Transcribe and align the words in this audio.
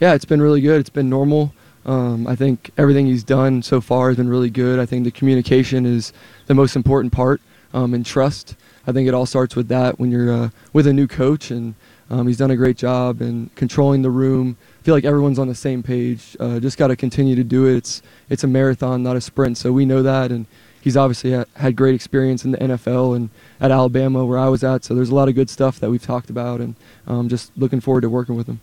Yeah, 0.00 0.14
it's 0.14 0.24
been 0.24 0.40
really 0.40 0.60
good. 0.60 0.78
It's 0.78 0.90
been 0.90 1.10
normal. 1.10 1.52
Um, 1.84 2.28
I 2.28 2.36
think 2.36 2.70
everything 2.78 3.06
he's 3.06 3.24
done 3.24 3.62
so 3.62 3.80
far 3.80 4.08
has 4.08 4.16
been 4.16 4.28
really 4.28 4.50
good. 4.50 4.78
I 4.78 4.86
think 4.86 5.02
the 5.02 5.10
communication 5.10 5.84
is 5.84 6.12
the 6.46 6.54
most 6.54 6.76
important 6.76 7.12
part 7.12 7.40
um, 7.74 7.94
and 7.94 8.06
trust. 8.06 8.54
I 8.86 8.92
think 8.92 9.08
it 9.08 9.14
all 9.14 9.26
starts 9.26 9.56
with 9.56 9.66
that 9.68 9.98
when 9.98 10.12
you're 10.12 10.32
uh, 10.32 10.50
with 10.72 10.86
a 10.86 10.92
new 10.92 11.08
coach, 11.08 11.50
and 11.50 11.74
um, 12.10 12.28
he's 12.28 12.36
done 12.36 12.52
a 12.52 12.56
great 12.56 12.76
job 12.76 13.20
in 13.20 13.50
controlling 13.56 14.02
the 14.02 14.10
room. 14.10 14.56
I 14.78 14.82
feel 14.84 14.94
like 14.94 15.04
everyone's 15.04 15.38
on 15.38 15.48
the 15.48 15.54
same 15.54 15.82
page. 15.82 16.36
Uh, 16.38 16.60
just 16.60 16.78
got 16.78 16.88
to 16.88 16.96
continue 16.96 17.34
to 17.34 17.44
do 17.44 17.66
it. 17.66 17.78
It's 17.78 18.02
it's 18.28 18.44
a 18.44 18.48
marathon, 18.48 19.02
not 19.02 19.16
a 19.16 19.20
sprint. 19.20 19.58
So 19.58 19.72
we 19.72 19.84
know 19.84 20.04
that, 20.04 20.30
and 20.30 20.46
he's 20.80 20.96
obviously 20.96 21.32
ha- 21.32 21.44
had 21.56 21.74
great 21.74 21.96
experience 21.96 22.44
in 22.44 22.52
the 22.52 22.58
NFL 22.58 23.16
and 23.16 23.30
at 23.60 23.72
Alabama 23.72 24.24
where 24.24 24.38
I 24.38 24.48
was 24.48 24.62
at. 24.62 24.84
So 24.84 24.94
there's 24.94 25.10
a 25.10 25.14
lot 25.14 25.28
of 25.28 25.34
good 25.34 25.50
stuff 25.50 25.80
that 25.80 25.90
we've 25.90 26.06
talked 26.06 26.30
about, 26.30 26.60
and 26.60 26.76
um, 27.08 27.28
just 27.28 27.50
looking 27.56 27.80
forward 27.80 28.02
to 28.02 28.08
working 28.08 28.36
with 28.36 28.46
him. 28.46 28.60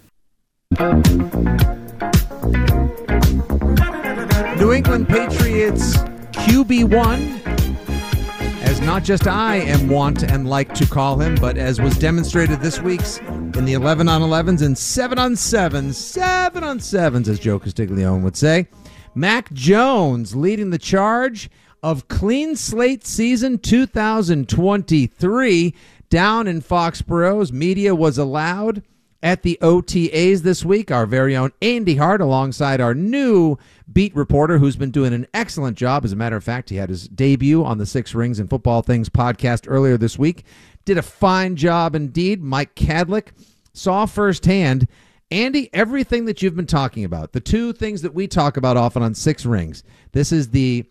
New 4.58 4.74
England 4.74 5.08
Patriots 5.08 5.96
QB1, 6.34 7.40
as 8.64 8.82
not 8.82 9.06
just 9.06 9.26
I 9.26 9.56
am 9.58 9.88
want 9.88 10.24
and 10.24 10.50
like 10.50 10.74
to 10.74 10.86
call 10.86 11.22
him, 11.22 11.36
but 11.36 11.58
as 11.58 11.80
was 11.80 11.98
demonstrated 11.98 12.60
this 12.60 12.82
week's 12.82 13.20
in 13.20 13.64
the 13.64 13.72
11 13.72 14.10
on 14.10 14.22
11s 14.22 14.66
and 14.66 14.78
7 14.78 15.18
on 15.18 15.36
7s, 15.36 15.94
7 15.94 16.62
on 16.62 16.80
7s, 16.80 17.30
as 17.30 17.40
Joe 17.40 17.58
Castiglione 17.58 18.22
would 18.22 18.36
say. 18.36 18.68
Mac 19.14 19.54
Jones 19.54 20.36
leading 20.36 20.72
the 20.72 20.78
charge 20.78 21.50
of 21.84 22.10
clean 22.10 22.58
slate 22.58 23.08
season 23.08 23.60
2023 23.60 25.74
down 26.10 26.48
in 26.48 26.60
Foxborough's 26.60 27.54
media 27.54 27.96
was 27.96 28.18
allowed 28.18 28.84
at 29.26 29.42
the 29.42 29.58
OTAs 29.60 30.44
this 30.44 30.64
week. 30.64 30.92
Our 30.92 31.08
very 31.08 31.36
own 31.36 31.52
Andy 31.60 31.96
Hart, 31.96 32.22
alongside 32.22 32.80
our 32.80 32.94
new 32.94 33.58
beat 33.92 34.16
reporter, 34.16 34.60
who's 34.60 34.76
been 34.76 34.92
doing 34.92 35.14
an 35.14 35.26
excellent 35.34 35.78
job. 35.78 36.06
As 36.06 36.14
a 36.14 36.16
matter 36.16 36.36
of 36.36 36.44
fact, 36.44 36.70
he 36.70 36.76
had 36.76 36.90
his 36.90 37.08
debut 37.08 37.66
on 37.66 37.80
the 37.80 37.88
Six 37.88 38.14
Rings 38.14 38.40
and 38.40 38.48
Football 38.48 38.84
Things 38.84 39.10
podcast 39.10 39.66
earlier 39.68 39.98
this 39.98 40.20
week. 40.20 40.46
Did 40.86 41.00
a 41.00 41.02
fine 41.02 41.56
job 41.56 41.96
indeed. 41.96 42.44
Mike 42.44 42.76
Kadlick 42.76 43.30
saw 43.74 44.06
firsthand. 44.06 44.88
Andy, 45.32 45.72
everything 45.74 46.26
that 46.26 46.44
you've 46.44 46.56
been 46.56 46.68
talking 46.68 47.04
about, 47.04 47.34
the 47.34 47.40
two 47.40 47.74
things 47.74 48.04
that 48.04 48.14
we 48.14 48.28
talk 48.28 48.58
about 48.58 48.78
often 48.78 49.02
on 49.02 49.16
Six 49.16 49.44
Rings. 49.44 49.84
This 50.12 50.32
is 50.32 50.50
the 50.50 50.86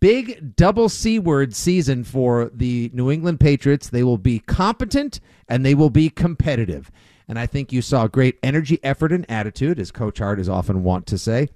big 0.00 0.56
double 0.56 0.88
C 0.88 1.20
word 1.20 1.54
season 1.54 2.02
for 2.02 2.50
the 2.52 2.90
New 2.92 3.12
England 3.12 3.38
Patriots. 3.38 3.88
They 3.88 4.02
will 4.02 4.18
be 4.18 4.40
competent 4.40 5.20
and 5.48 5.64
they 5.64 5.76
will 5.76 5.88
be 5.88 6.10
competitive. 6.10 6.90
And 7.30 7.38
I 7.38 7.46
think 7.46 7.72
you 7.72 7.80
saw 7.80 8.08
great 8.08 8.40
energy, 8.42 8.80
effort, 8.82 9.12
and 9.12 9.24
attitude, 9.30 9.78
as 9.78 9.92
Coach 9.92 10.18
Hart 10.18 10.40
is 10.40 10.48
often 10.48 10.82
wont 10.82 11.06
to 11.06 11.16
say. 11.16 11.48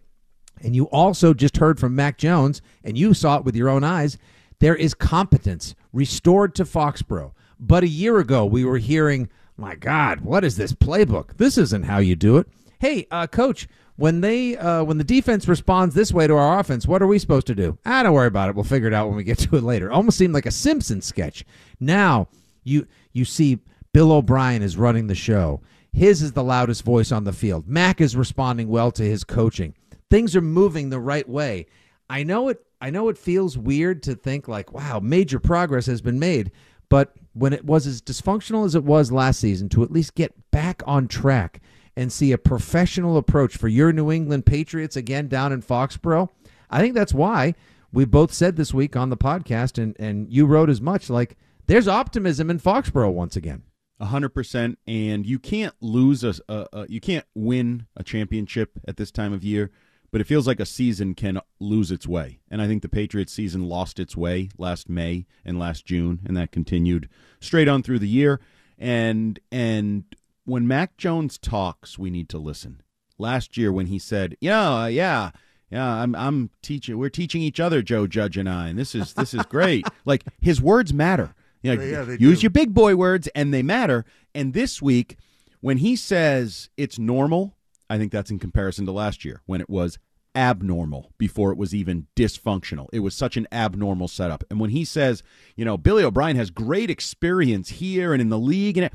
And 0.62 0.76
you 0.76 0.84
also 0.84 1.34
just 1.34 1.56
heard 1.56 1.80
from 1.80 1.96
Mac 1.96 2.16
Jones, 2.16 2.62
and 2.84 2.96
you 2.96 3.12
saw 3.12 3.38
it 3.38 3.44
with 3.44 3.56
your 3.56 3.68
own 3.68 3.82
eyes. 3.82 4.16
There 4.60 4.76
is 4.76 4.94
competence 4.94 5.74
restored 5.92 6.54
to 6.54 6.64
Foxborough. 6.64 7.32
But 7.58 7.82
a 7.82 7.88
year 7.88 8.20
ago, 8.20 8.46
we 8.46 8.64
were 8.64 8.78
hearing, 8.78 9.28
my 9.56 9.74
God, 9.74 10.20
what 10.20 10.44
is 10.44 10.56
this 10.56 10.72
playbook? 10.72 11.38
This 11.38 11.58
isn't 11.58 11.86
how 11.86 11.98
you 11.98 12.14
do 12.14 12.36
it. 12.36 12.46
Hey, 12.78 13.08
uh, 13.10 13.26
coach, 13.26 13.66
when 13.96 14.20
they 14.20 14.56
uh, 14.56 14.84
when 14.84 14.98
the 14.98 15.02
defense 15.02 15.48
responds 15.48 15.96
this 15.96 16.12
way 16.12 16.28
to 16.28 16.36
our 16.36 16.60
offense, 16.60 16.86
what 16.86 17.02
are 17.02 17.08
we 17.08 17.18
supposed 17.18 17.48
to 17.48 17.54
do? 17.56 17.78
Ah, 17.84 18.04
don't 18.04 18.12
worry 18.12 18.28
about 18.28 18.48
it. 18.48 18.54
We'll 18.54 18.62
figure 18.62 18.86
it 18.86 18.94
out 18.94 19.08
when 19.08 19.16
we 19.16 19.24
get 19.24 19.38
to 19.38 19.56
it 19.56 19.64
later. 19.64 19.90
Almost 19.90 20.18
seemed 20.18 20.34
like 20.34 20.46
a 20.46 20.52
Simpson 20.52 21.02
sketch. 21.02 21.44
Now 21.80 22.28
you 22.62 22.86
you 23.12 23.24
see 23.24 23.58
Bill 23.94 24.10
O'Brien 24.10 24.60
is 24.60 24.76
running 24.76 25.06
the 25.06 25.14
show. 25.14 25.60
His 25.92 26.20
is 26.20 26.32
the 26.32 26.42
loudest 26.42 26.82
voice 26.82 27.12
on 27.12 27.22
the 27.22 27.32
field. 27.32 27.68
Mac 27.68 28.00
is 28.00 28.16
responding 28.16 28.66
well 28.66 28.90
to 28.90 29.04
his 29.04 29.22
coaching. 29.22 29.72
Things 30.10 30.34
are 30.34 30.40
moving 30.40 30.90
the 30.90 30.98
right 30.98 31.28
way. 31.28 31.66
I 32.10 32.24
know 32.24 32.48
it 32.48 32.58
I 32.80 32.90
know 32.90 33.08
it 33.08 33.16
feels 33.16 33.56
weird 33.56 34.02
to 34.02 34.16
think 34.16 34.48
like, 34.48 34.72
wow, 34.72 34.98
major 34.98 35.38
progress 35.38 35.86
has 35.86 36.02
been 36.02 36.18
made, 36.18 36.50
but 36.88 37.14
when 37.34 37.52
it 37.52 37.64
was 37.64 37.86
as 37.86 38.02
dysfunctional 38.02 38.66
as 38.66 38.74
it 38.74 38.82
was 38.82 39.12
last 39.12 39.38
season 39.38 39.68
to 39.68 39.84
at 39.84 39.92
least 39.92 40.16
get 40.16 40.50
back 40.50 40.82
on 40.86 41.06
track 41.06 41.62
and 41.96 42.12
see 42.12 42.32
a 42.32 42.38
professional 42.38 43.16
approach 43.16 43.56
for 43.56 43.68
your 43.68 43.92
New 43.92 44.10
England 44.10 44.44
Patriots 44.44 44.96
again 44.96 45.28
down 45.28 45.52
in 45.52 45.62
Foxborough, 45.62 46.30
I 46.68 46.80
think 46.80 46.94
that's 46.94 47.14
why 47.14 47.54
we 47.92 48.04
both 48.04 48.32
said 48.32 48.56
this 48.56 48.74
week 48.74 48.96
on 48.96 49.10
the 49.10 49.16
podcast 49.16 49.80
and 49.80 49.94
and 50.00 50.32
you 50.32 50.46
wrote 50.46 50.68
as 50.68 50.80
much 50.80 51.08
like 51.08 51.36
there's 51.68 51.86
optimism 51.86 52.50
in 52.50 52.58
Foxborough 52.58 53.12
once 53.12 53.36
again 53.36 53.62
hundred 54.04 54.30
percent, 54.30 54.78
and 54.86 55.26
you 55.26 55.38
can't 55.38 55.74
lose 55.80 56.24
a, 56.24 56.34
a, 56.48 56.66
a, 56.72 56.86
you 56.88 57.00
can't 57.00 57.26
win 57.34 57.86
a 57.96 58.02
championship 58.02 58.78
at 58.86 58.96
this 58.96 59.10
time 59.10 59.32
of 59.32 59.44
year. 59.44 59.70
But 60.10 60.20
it 60.20 60.28
feels 60.28 60.46
like 60.46 60.60
a 60.60 60.66
season 60.66 61.14
can 61.14 61.40
lose 61.58 61.90
its 61.90 62.06
way, 62.06 62.38
and 62.48 62.62
I 62.62 62.68
think 62.68 62.82
the 62.82 62.88
Patriots 62.88 63.32
season 63.32 63.68
lost 63.68 63.98
its 63.98 64.16
way 64.16 64.48
last 64.56 64.88
May 64.88 65.26
and 65.44 65.58
last 65.58 65.84
June, 65.84 66.20
and 66.24 66.36
that 66.36 66.52
continued 66.52 67.08
straight 67.40 67.66
on 67.66 67.82
through 67.82 67.98
the 67.98 68.06
year. 68.06 68.40
And 68.78 69.40
and 69.50 70.04
when 70.44 70.68
Mac 70.68 70.96
Jones 70.96 71.36
talks, 71.36 71.98
we 71.98 72.10
need 72.10 72.28
to 72.28 72.38
listen. 72.38 72.82
Last 73.18 73.56
year, 73.56 73.72
when 73.72 73.86
he 73.86 73.98
said, 73.98 74.36
"Yeah, 74.40 74.82
uh, 74.82 74.86
yeah, 74.86 75.30
yeah, 75.70 75.84
I'm 75.84 76.14
I'm 76.14 76.50
teaching. 76.62 76.96
We're 76.96 77.08
teaching 77.08 77.42
each 77.42 77.58
other, 77.58 77.82
Joe 77.82 78.06
Judge 78.06 78.36
and 78.36 78.48
I, 78.48 78.68
and 78.68 78.78
this 78.78 78.94
is 78.94 79.14
this 79.14 79.34
is 79.34 79.42
great." 79.46 79.84
like 80.04 80.22
his 80.40 80.60
words 80.60 80.92
matter. 80.92 81.34
You 81.64 81.76
know, 81.76 81.82
yeah, 81.82 82.16
use 82.18 82.40
do. 82.40 82.42
your 82.44 82.50
big 82.50 82.74
boy 82.74 82.94
words 82.94 83.26
and 83.34 83.52
they 83.52 83.62
matter. 83.62 84.04
And 84.34 84.52
this 84.52 84.82
week, 84.82 85.16
when 85.60 85.78
he 85.78 85.96
says 85.96 86.68
it's 86.76 86.98
normal, 86.98 87.56
I 87.88 87.96
think 87.96 88.12
that's 88.12 88.30
in 88.30 88.38
comparison 88.38 88.84
to 88.86 88.92
last 88.92 89.24
year 89.24 89.40
when 89.46 89.60
it 89.60 89.70
was 89.70 89.98
abnormal 90.36 91.12
before 91.16 91.52
it 91.52 91.58
was 91.58 91.74
even 91.74 92.06
dysfunctional. 92.16 92.88
It 92.92 93.00
was 93.00 93.14
such 93.14 93.36
an 93.36 93.46
abnormal 93.50 94.08
setup. 94.08 94.44
And 94.50 94.60
when 94.60 94.70
he 94.70 94.84
says, 94.84 95.22
you 95.56 95.64
know, 95.64 95.78
Billy 95.78 96.04
O'Brien 96.04 96.36
has 96.36 96.50
great 96.50 96.90
experience 96.90 97.70
here 97.70 98.12
and 98.12 98.20
in 98.20 98.28
the 98.28 98.38
league 98.38 98.76
and 98.76 98.90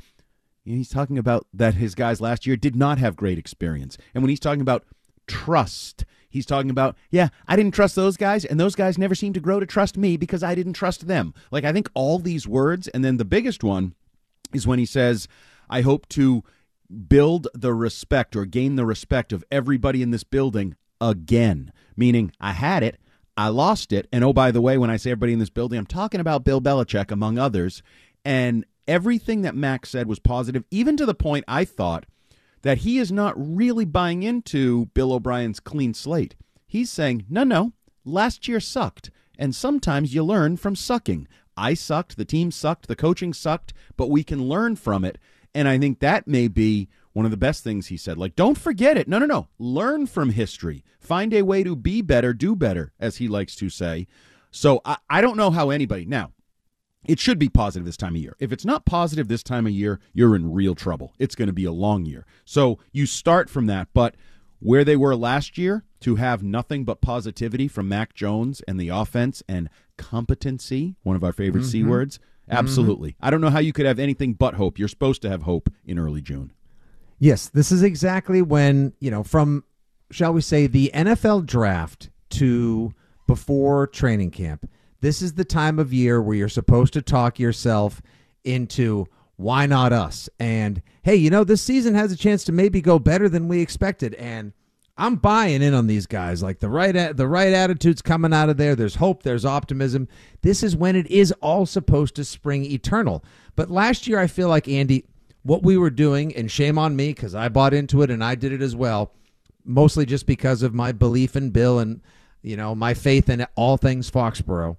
he's 0.64 0.90
talking 0.90 1.18
about 1.18 1.46
that 1.52 1.74
his 1.74 1.94
guys 1.94 2.20
last 2.20 2.46
year 2.46 2.56
did 2.56 2.76
not 2.76 2.98
have 2.98 3.16
great 3.16 3.38
experience. 3.38 3.98
And 4.14 4.22
when 4.22 4.28
he's 4.28 4.40
talking 4.40 4.60
about 4.60 4.84
trust 5.26 6.04
He's 6.30 6.46
talking 6.46 6.70
about, 6.70 6.96
yeah, 7.10 7.28
I 7.46 7.56
didn't 7.56 7.74
trust 7.74 7.96
those 7.96 8.16
guys, 8.16 8.44
and 8.44 8.58
those 8.58 8.76
guys 8.76 8.96
never 8.96 9.14
seemed 9.14 9.34
to 9.34 9.40
grow 9.40 9.60
to 9.60 9.66
trust 9.66 9.98
me 9.98 10.16
because 10.16 10.42
I 10.42 10.54
didn't 10.54 10.74
trust 10.74 11.06
them. 11.06 11.34
Like, 11.50 11.64
I 11.64 11.72
think 11.72 11.90
all 11.92 12.18
these 12.18 12.46
words, 12.46 12.88
and 12.88 13.04
then 13.04 13.16
the 13.16 13.24
biggest 13.24 13.62
one 13.64 13.94
is 14.54 14.66
when 14.66 14.78
he 14.78 14.86
says, 14.86 15.28
I 15.68 15.82
hope 15.82 16.08
to 16.10 16.42
build 17.08 17.48
the 17.54 17.74
respect 17.74 18.34
or 18.34 18.44
gain 18.44 18.76
the 18.76 18.86
respect 18.86 19.32
of 19.32 19.44
everybody 19.50 20.02
in 20.02 20.10
this 20.10 20.24
building 20.24 20.76
again, 21.00 21.72
meaning 21.96 22.32
I 22.40 22.52
had 22.52 22.82
it. 22.82 22.98
I 23.36 23.48
lost 23.48 23.92
it. 23.92 24.08
And 24.12 24.22
oh, 24.22 24.32
by 24.32 24.50
the 24.50 24.60
way, 24.60 24.76
when 24.76 24.90
I 24.90 24.96
say 24.96 25.10
everybody 25.10 25.32
in 25.32 25.38
this 25.38 25.50
building, 25.50 25.78
I'm 25.78 25.86
talking 25.86 26.20
about 26.20 26.44
Bill 26.44 26.60
Belichick, 26.60 27.10
among 27.10 27.38
others. 27.38 27.82
And 28.24 28.66
everything 28.86 29.42
that 29.42 29.54
Max 29.54 29.90
said 29.90 30.06
was 30.06 30.18
positive, 30.18 30.64
even 30.70 30.96
to 30.96 31.06
the 31.06 31.14
point 31.14 31.44
I 31.48 31.64
thought 31.64 32.06
that 32.62 32.78
he 32.78 32.98
is 32.98 33.10
not 33.10 33.34
really 33.36 33.84
buying 33.84 34.22
into 34.22 34.86
Bill 34.86 35.12
O'Brien's 35.12 35.60
clean 35.60 35.94
slate. 35.94 36.34
He's 36.66 36.90
saying, 36.90 37.26
no, 37.28 37.44
no, 37.44 37.72
last 38.04 38.46
year 38.48 38.60
sucked. 38.60 39.10
And 39.38 39.54
sometimes 39.54 40.14
you 40.14 40.22
learn 40.22 40.56
from 40.56 40.76
sucking. 40.76 41.26
I 41.56 41.74
sucked, 41.74 42.16
the 42.16 42.24
team 42.24 42.50
sucked, 42.50 42.88
the 42.88 42.96
coaching 42.96 43.32
sucked, 43.32 43.72
but 43.96 44.10
we 44.10 44.22
can 44.22 44.48
learn 44.48 44.76
from 44.76 45.04
it. 45.04 45.18
And 45.54 45.66
I 45.66 45.78
think 45.78 46.00
that 46.00 46.28
may 46.28 46.48
be 46.48 46.88
one 47.12 47.24
of 47.24 47.30
the 47.30 47.36
best 47.36 47.64
things 47.64 47.88
he 47.88 47.96
said. 47.96 48.18
Like, 48.18 48.36
don't 48.36 48.58
forget 48.58 48.96
it. 48.96 49.08
No, 49.08 49.18
no, 49.18 49.26
no. 49.26 49.48
Learn 49.58 50.06
from 50.06 50.30
history. 50.30 50.84
Find 50.98 51.34
a 51.34 51.42
way 51.42 51.64
to 51.64 51.74
be 51.74 52.02
better, 52.02 52.32
do 52.32 52.54
better, 52.54 52.92
as 53.00 53.16
he 53.16 53.26
likes 53.28 53.56
to 53.56 53.68
say. 53.68 54.06
So 54.50 54.80
I, 54.84 54.98
I 55.08 55.20
don't 55.20 55.36
know 55.36 55.50
how 55.50 55.70
anybody. 55.70 56.04
Now, 56.04 56.32
it 57.06 57.18
should 57.18 57.38
be 57.38 57.48
positive 57.48 57.86
this 57.86 57.96
time 57.96 58.14
of 58.14 58.20
year. 58.20 58.36
If 58.38 58.52
it's 58.52 58.64
not 58.64 58.84
positive 58.84 59.28
this 59.28 59.42
time 59.42 59.66
of 59.66 59.72
year, 59.72 60.00
you're 60.12 60.36
in 60.36 60.52
real 60.52 60.74
trouble. 60.74 61.14
It's 61.18 61.34
going 61.34 61.48
to 61.48 61.52
be 61.52 61.64
a 61.64 61.72
long 61.72 62.04
year. 62.04 62.26
So 62.44 62.78
you 62.92 63.06
start 63.06 63.48
from 63.48 63.66
that. 63.66 63.88
But 63.94 64.14
where 64.58 64.84
they 64.84 64.96
were 64.96 65.16
last 65.16 65.56
year, 65.56 65.84
to 66.00 66.16
have 66.16 66.42
nothing 66.42 66.84
but 66.84 67.00
positivity 67.00 67.68
from 67.68 67.88
Mac 67.88 68.14
Jones 68.14 68.62
and 68.66 68.80
the 68.80 68.88
offense 68.88 69.42
and 69.48 69.68
competency, 69.98 70.96
one 71.02 71.16
of 71.16 71.24
our 71.24 71.32
favorite 71.32 71.62
Mm-hmm. 71.62 71.70
C 71.70 71.84
words, 71.84 72.18
absolutely. 72.48 73.16
I 73.20 73.30
don't 73.30 73.40
know 73.40 73.50
how 73.50 73.58
you 73.58 73.72
could 73.72 73.86
have 73.86 73.98
anything 73.98 74.32
but 74.34 74.54
hope. 74.54 74.78
You're 74.78 74.88
supposed 74.88 75.22
to 75.22 75.30
have 75.30 75.42
hope 75.42 75.70
in 75.84 75.98
early 75.98 76.22
June. 76.22 76.52
Yes, 77.18 77.48
this 77.48 77.70
is 77.70 77.82
exactly 77.82 78.40
when, 78.40 78.94
you 78.98 79.10
know, 79.10 79.22
from, 79.22 79.64
shall 80.10 80.32
we 80.32 80.40
say, 80.40 80.66
the 80.66 80.90
NFL 80.94 81.44
draft 81.44 82.08
to 82.30 82.94
before 83.26 83.86
training 83.86 84.30
camp. 84.30 84.68
This 85.00 85.22
is 85.22 85.34
the 85.34 85.44
time 85.44 85.78
of 85.78 85.92
year 85.92 86.20
where 86.20 86.36
you're 86.36 86.48
supposed 86.48 86.92
to 86.92 87.02
talk 87.02 87.38
yourself 87.38 88.02
into 88.44 89.06
why 89.36 89.64
not 89.64 89.92
us? 89.92 90.28
And 90.38 90.82
hey, 91.02 91.16
you 91.16 91.30
know, 91.30 91.44
this 91.44 91.62
season 91.62 91.94
has 91.94 92.12
a 92.12 92.16
chance 92.16 92.44
to 92.44 92.52
maybe 92.52 92.82
go 92.82 92.98
better 92.98 93.28
than 93.28 93.48
we 93.48 93.60
expected. 93.60 94.14
And 94.14 94.52
I'm 94.98 95.16
buying 95.16 95.62
in 95.62 95.72
on 95.72 95.86
these 95.86 96.06
guys. 96.06 96.42
Like 96.42 96.58
the 96.58 96.68
right 96.68 97.16
the 97.16 97.26
right 97.26 97.52
attitudes 97.54 98.02
coming 98.02 98.34
out 98.34 98.50
of 98.50 98.58
there. 98.58 98.76
There's 98.76 98.96
hope, 98.96 99.22
there's 99.22 99.46
optimism. 99.46 100.08
This 100.42 100.62
is 100.62 100.76
when 100.76 100.94
it 100.94 101.10
is 101.10 101.32
all 101.40 101.64
supposed 101.64 102.14
to 102.16 102.24
spring 102.24 102.66
eternal. 102.66 103.24
But 103.56 103.70
last 103.70 104.06
year 104.06 104.18
I 104.18 104.26
feel 104.26 104.48
like 104.48 104.68
Andy 104.68 105.06
what 105.42 105.62
we 105.62 105.78
were 105.78 105.88
doing 105.88 106.36
and 106.36 106.50
shame 106.50 106.76
on 106.76 106.94
me 106.94 107.14
cuz 107.14 107.34
I 107.34 107.48
bought 107.48 107.72
into 107.72 108.02
it 108.02 108.10
and 108.10 108.22
I 108.22 108.34
did 108.34 108.52
it 108.52 108.60
as 108.60 108.76
well, 108.76 109.14
mostly 109.64 110.04
just 110.04 110.26
because 110.26 110.62
of 110.62 110.74
my 110.74 110.92
belief 110.92 111.34
in 111.34 111.48
Bill 111.48 111.78
and 111.78 112.02
you 112.42 112.58
know, 112.58 112.74
my 112.74 112.92
faith 112.92 113.30
in 113.30 113.46
all 113.54 113.78
things 113.78 114.10
Foxborough. 114.10 114.76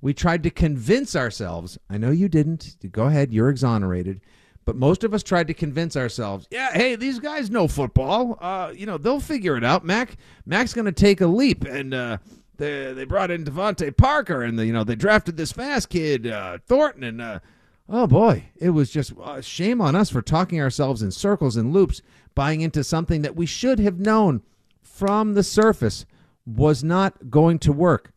We 0.00 0.14
tried 0.14 0.42
to 0.44 0.50
convince 0.50 1.14
ourselves. 1.14 1.78
I 1.88 1.98
know 1.98 2.10
you 2.10 2.28
didn't. 2.28 2.76
Go 2.90 3.06
ahead, 3.06 3.32
you're 3.32 3.50
exonerated. 3.50 4.20
But 4.64 4.76
most 4.76 5.04
of 5.04 5.12
us 5.14 5.22
tried 5.22 5.48
to 5.48 5.54
convince 5.54 5.96
ourselves, 5.96 6.46
yeah, 6.50 6.72
hey, 6.72 6.94
these 6.94 7.18
guys 7.18 7.50
know 7.50 7.66
football. 7.66 8.38
Uh, 8.40 8.72
you 8.74 8.86
know, 8.86 8.98
they'll 8.98 9.20
figure 9.20 9.56
it 9.56 9.64
out. 9.64 9.84
Mac, 9.84 10.16
Mac's 10.46 10.72
going 10.74 10.84
to 10.84 10.92
take 10.92 11.20
a 11.20 11.26
leap, 11.26 11.64
and 11.64 11.92
uh, 11.92 12.18
they 12.56 12.92
they 12.92 13.04
brought 13.04 13.30
in 13.30 13.44
DeVante 13.44 13.96
Parker, 13.96 14.42
and 14.42 14.58
the, 14.58 14.66
you 14.66 14.72
know 14.72 14.84
they 14.84 14.94
drafted 14.94 15.36
this 15.36 15.50
fast 15.50 15.88
kid 15.88 16.26
uh, 16.26 16.58
Thornton, 16.66 17.02
and 17.02 17.20
uh, 17.20 17.40
oh 17.88 18.06
boy, 18.06 18.44
it 18.56 18.70
was 18.70 18.90
just 18.90 19.12
uh, 19.20 19.40
shame 19.40 19.80
on 19.80 19.96
us 19.96 20.10
for 20.10 20.22
talking 20.22 20.60
ourselves 20.60 21.02
in 21.02 21.10
circles 21.10 21.56
and 21.56 21.72
loops, 21.72 22.02
buying 22.34 22.60
into 22.60 22.84
something 22.84 23.22
that 23.22 23.34
we 23.34 23.46
should 23.46 23.78
have 23.80 23.98
known 23.98 24.42
from 24.82 25.34
the 25.34 25.42
surface 25.42 26.04
was 26.46 26.84
not 26.84 27.30
going 27.30 27.58
to 27.58 27.72
work 27.72 28.12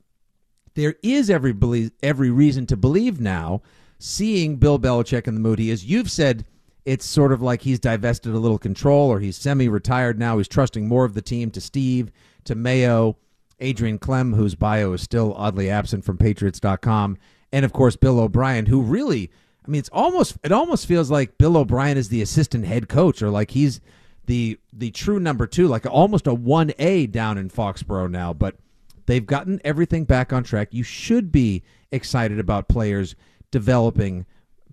there 0.75 0.95
is 1.03 1.29
every 1.29 1.55
every 2.01 2.29
reason 2.29 2.65
to 2.67 2.77
believe 2.77 3.19
now, 3.19 3.61
seeing 3.99 4.57
Bill 4.57 4.79
Belichick 4.79 5.27
in 5.27 5.35
the 5.35 5.41
mood 5.41 5.59
he 5.59 5.69
is. 5.69 5.85
You've 5.85 6.11
said 6.11 6.45
it's 6.85 7.05
sort 7.05 7.31
of 7.31 7.41
like 7.41 7.61
he's 7.61 7.79
divested 7.79 8.33
a 8.33 8.39
little 8.39 8.57
control, 8.57 9.09
or 9.09 9.19
he's 9.19 9.37
semi-retired 9.37 10.19
now. 10.19 10.37
He's 10.37 10.47
trusting 10.47 10.87
more 10.87 11.05
of 11.05 11.13
the 11.13 11.21
team 11.21 11.51
to 11.51 11.61
Steve, 11.61 12.11
to 12.43 12.55
Mayo, 12.55 13.17
Adrian 13.59 13.99
Klemm, 13.99 14.35
whose 14.35 14.55
bio 14.55 14.93
is 14.93 15.01
still 15.01 15.33
oddly 15.37 15.69
absent 15.69 16.03
from 16.03 16.17
Patriots.com, 16.17 17.17
and 17.51 17.63
of 17.63 17.71
course 17.71 17.95
Bill 17.95 18.19
O'Brien, 18.19 18.65
who 18.65 18.81
really, 18.81 19.31
I 19.65 19.69
mean, 19.69 19.79
it's 19.79 19.89
almost 19.93 20.37
it 20.43 20.51
almost 20.51 20.87
feels 20.87 21.09
like 21.09 21.37
Bill 21.37 21.55
O'Brien 21.55 21.97
is 21.97 22.09
the 22.09 22.21
assistant 22.21 22.65
head 22.65 22.89
coach, 22.89 23.21
or 23.21 23.29
like 23.29 23.51
he's 23.51 23.79
the 24.25 24.59
the 24.73 24.91
true 24.91 25.19
number 25.19 25.47
two, 25.47 25.67
like 25.67 25.85
almost 25.85 26.27
a 26.27 26.33
one 26.33 26.73
A 26.79 27.07
down 27.07 27.37
in 27.37 27.49
Foxborough 27.49 28.09
now, 28.09 28.33
but. 28.33 28.55
They've 29.05 29.25
gotten 29.25 29.59
everything 29.63 30.05
back 30.05 30.31
on 30.31 30.43
track. 30.43 30.69
You 30.71 30.83
should 30.83 31.31
be 31.31 31.63
excited 31.91 32.39
about 32.39 32.67
players 32.67 33.15
developing, 33.51 34.25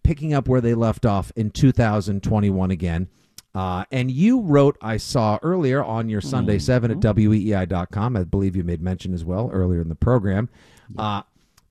picking 0.03 0.33
up 0.33 0.49
where 0.49 0.61
they 0.61 0.75
left 0.75 1.05
off 1.05 1.33
in 1.37 1.51
2021 1.51 2.71
again. 2.71 3.09
Uh, 3.55 3.85
and 3.91 4.11
you 4.11 4.41
wrote, 4.43 4.79
I 4.81 4.97
saw 4.97 5.39
earlier 5.43 5.83
on 5.83 6.09
your 6.09 6.21
Sunday 6.21 6.59
7 6.59 6.91
at 6.91 6.99
weei.com. 6.99 8.17
I 8.17 8.25
believe 8.25 8.55
you 8.55 8.63
made 8.63 8.81
mention 8.81 9.13
as 9.13 9.25
well 9.25 9.51
earlier 9.53 9.81
in 9.81 9.89
the 9.89 9.97
program. 9.97 10.49
Uh, 10.97 11.23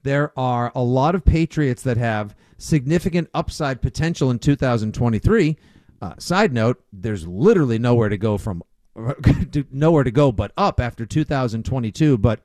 there 0.03 0.37
are 0.37 0.71
a 0.75 0.83
lot 0.83 1.15
of 1.15 1.23
Patriots 1.23 1.81
that 1.83 1.97
have 1.97 2.35
significant 2.57 3.29
upside 3.33 3.81
potential 3.81 4.29
in 4.29 4.39
2023. 4.39 5.57
Uh, 6.01 6.13
side 6.17 6.53
note, 6.53 6.81
there's 6.91 7.27
literally 7.27 7.79
nowhere 7.79 8.09
to 8.09 8.17
go 8.17 8.37
from 8.37 8.63
nowhere 9.71 10.03
to 10.03 10.11
go 10.11 10.31
but 10.31 10.51
up 10.57 10.79
after 10.79 11.05
2022. 11.05 12.17
But 12.17 12.41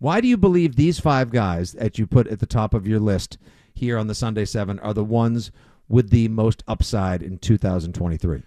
why 0.00 0.20
do 0.20 0.26
you 0.26 0.36
believe 0.36 0.74
these 0.76 0.98
five 0.98 1.30
guys 1.30 1.72
that 1.72 1.98
you 1.98 2.06
put 2.06 2.26
at 2.26 2.40
the 2.40 2.46
top 2.46 2.74
of 2.74 2.86
your 2.86 2.98
list 3.00 3.38
here 3.72 3.96
on 3.96 4.08
the 4.08 4.14
Sunday 4.14 4.44
Seven 4.44 4.78
are 4.80 4.92
the 4.94 5.04
ones 5.04 5.52
with 5.88 6.10
the 6.10 6.26
most 6.28 6.64
upside 6.66 7.22
in 7.22 7.38
2023? 7.38 8.42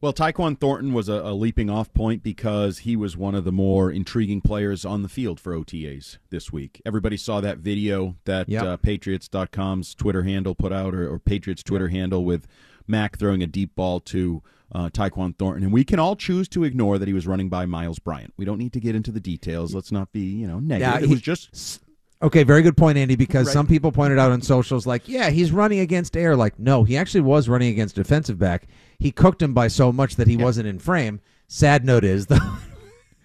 Well, 0.00 0.12
Tyquan 0.12 0.56
Thornton 0.60 0.92
was 0.92 1.08
a, 1.08 1.14
a 1.14 1.34
leaping 1.34 1.68
off 1.68 1.92
point 1.92 2.22
because 2.22 2.78
he 2.78 2.94
was 2.94 3.16
one 3.16 3.34
of 3.34 3.44
the 3.44 3.50
more 3.50 3.90
intriguing 3.90 4.40
players 4.40 4.84
on 4.84 5.02
the 5.02 5.08
field 5.08 5.40
for 5.40 5.52
OTAs 5.56 6.18
this 6.30 6.52
week. 6.52 6.80
Everybody 6.86 7.16
saw 7.16 7.40
that 7.40 7.58
video 7.58 8.14
that 8.24 8.48
Yep. 8.48 8.62
uh, 8.62 8.76
Patriots.com's 8.76 9.96
Twitter 9.96 10.22
handle 10.22 10.54
put 10.54 10.72
out, 10.72 10.94
or, 10.94 11.12
or 11.12 11.18
Patriots 11.18 11.64
Twitter 11.64 11.88
handle, 11.88 12.24
with 12.24 12.46
Mac 12.88 13.18
throwing 13.18 13.42
a 13.42 13.46
deep 13.46 13.74
ball 13.74 14.00
to 14.00 14.42
uh, 14.72 14.88
Tyquan 14.90 15.36
Thornton. 15.38 15.64
And 15.64 15.72
we 15.72 15.84
can 15.84 15.98
all 15.98 16.16
choose 16.16 16.48
to 16.50 16.64
ignore 16.64 16.98
that 16.98 17.08
he 17.08 17.14
was 17.14 17.26
running 17.26 17.48
by 17.48 17.66
Myles 17.66 17.98
Bryant. 17.98 18.34
We 18.36 18.44
don't 18.44 18.58
need 18.58 18.72
to 18.74 18.80
get 18.80 18.94
into 18.94 19.10
the 19.12 19.20
details. 19.20 19.74
Let's 19.74 19.92
not 19.92 20.12
be, 20.12 20.20
you 20.20 20.46
know, 20.46 20.58
negative. 20.60 21.00
Yeah, 21.00 21.04
it 21.06 21.08
was 21.10 21.20
just 21.20 21.80
Okay, 22.20 22.42
very 22.42 22.62
good 22.62 22.76
point, 22.76 22.98
Andy, 22.98 23.14
because 23.14 23.46
Right. 23.46 23.52
some 23.52 23.68
people 23.68 23.92
pointed 23.92 24.18
out 24.18 24.32
on 24.32 24.42
socials, 24.42 24.86
like, 24.86 25.08
yeah, 25.08 25.30
he's 25.30 25.52
running 25.52 25.78
against 25.78 26.16
air. 26.16 26.34
Like, 26.34 26.58
no, 26.58 26.82
he 26.82 26.96
actually 26.96 27.20
was 27.20 27.48
running 27.48 27.68
against 27.70 27.94
defensive 27.94 28.38
back. 28.40 28.66
He 28.98 29.12
cooked 29.12 29.40
him 29.40 29.54
by 29.54 29.68
so 29.68 29.92
much 29.92 30.16
that 30.16 30.26
he 30.26 30.36
wasn't 30.36 30.66
in 30.66 30.80
frame. 30.80 31.20
Sad 31.46 31.84
note 31.84 32.02
is, 32.02 32.26
though, 32.26 32.36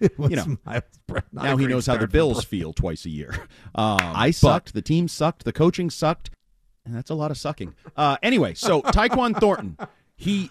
You 0.00 0.36
know, 0.36 0.58
Myles 0.64 0.82
Bryant. 1.08 1.26
Not 1.32 1.44
a 1.44 1.48
now 1.48 1.56
he 1.56 1.66
knows 1.66 1.86
how 1.86 1.96
the 1.96 2.06
Bills 2.06 2.44
feel 2.44 2.72
twice 2.72 3.04
a 3.04 3.10
year. 3.10 3.34
Um, 3.76 3.98
I 4.00 4.30
sucked. 4.30 4.72
The 4.72 4.82
team 4.82 5.08
sucked. 5.08 5.44
The 5.44 5.52
coaching 5.52 5.90
sucked. 5.90 6.30
And 6.84 6.94
that's 6.94 7.10
a 7.10 7.14
lot 7.14 7.30
of 7.30 7.38
sucking. 7.38 7.74
Uh, 7.96 8.16
anyway, 8.22 8.54
so 8.54 8.82
Tyquan 8.82 9.38
Thornton, 9.38 9.78
he 10.16 10.50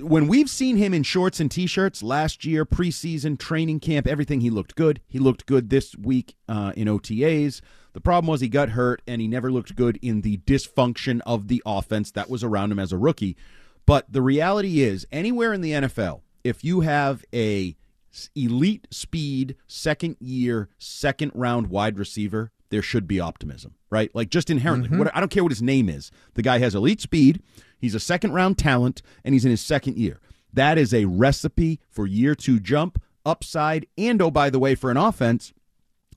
when 0.00 0.26
we've 0.26 0.50
seen 0.50 0.76
him 0.76 0.92
in 0.92 1.02
shorts 1.02 1.40
and 1.40 1.50
t-shirts 1.50 2.02
last 2.02 2.44
year, 2.44 2.64
preseason, 2.64 3.38
training 3.38 3.80
camp, 3.80 4.06
everything, 4.06 4.40
he 4.40 4.50
looked 4.50 4.74
good. 4.74 5.00
He 5.06 5.18
looked 5.18 5.46
good 5.46 5.70
this 5.70 5.94
week 5.96 6.34
uh, 6.48 6.72
in 6.76 6.88
OTAs. 6.88 7.60
The 7.92 8.00
problem 8.00 8.28
was 8.28 8.40
he 8.40 8.48
got 8.48 8.70
hurt, 8.70 9.02
and 9.06 9.20
he 9.20 9.28
never 9.28 9.52
looked 9.52 9.76
good 9.76 9.98
in 10.02 10.22
the 10.22 10.38
dysfunction 10.38 11.20
of 11.24 11.46
the 11.46 11.62
offense 11.64 12.10
that 12.12 12.28
was 12.28 12.42
around 12.42 12.72
him 12.72 12.80
as 12.80 12.92
a 12.92 12.98
rookie. 12.98 13.36
But 13.86 14.12
the 14.12 14.22
reality 14.22 14.80
is, 14.80 15.06
anywhere 15.12 15.52
in 15.52 15.60
the 15.60 15.72
NFL, 15.72 16.22
if 16.42 16.64
you 16.64 16.80
have 16.80 17.24
a 17.32 17.76
elite 18.34 18.88
speed, 18.90 19.56
second 19.66 20.16
year, 20.18 20.68
second 20.78 21.32
round 21.34 21.68
wide 21.68 21.98
receiver, 21.98 22.50
there 22.74 22.82
should 22.82 23.06
be 23.06 23.20
optimism, 23.20 23.76
right? 23.88 24.12
Like 24.16 24.30
just 24.30 24.50
inherently. 24.50 24.88
Mm-hmm. 24.88 24.98
What, 24.98 25.16
I 25.16 25.20
don't 25.20 25.28
care 25.28 25.44
what 25.44 25.52
his 25.52 25.62
name 25.62 25.88
is. 25.88 26.10
The 26.34 26.42
guy 26.42 26.58
has 26.58 26.74
elite 26.74 27.00
speed, 27.00 27.40
he's 27.78 27.94
a 27.94 28.00
second 28.00 28.32
round 28.32 28.58
talent, 28.58 29.00
and 29.24 29.32
he's 29.32 29.44
in 29.44 29.52
his 29.52 29.60
second 29.60 29.96
year. 29.96 30.20
That 30.52 30.76
is 30.76 30.92
a 30.92 31.04
recipe 31.04 31.78
for 31.88 32.04
year 32.04 32.34
two 32.34 32.58
jump, 32.58 33.00
upside, 33.24 33.86
and 33.96 34.20
oh, 34.20 34.32
by 34.32 34.50
the 34.50 34.58
way, 34.58 34.74
for 34.74 34.90
an 34.90 34.96
offense 34.96 35.52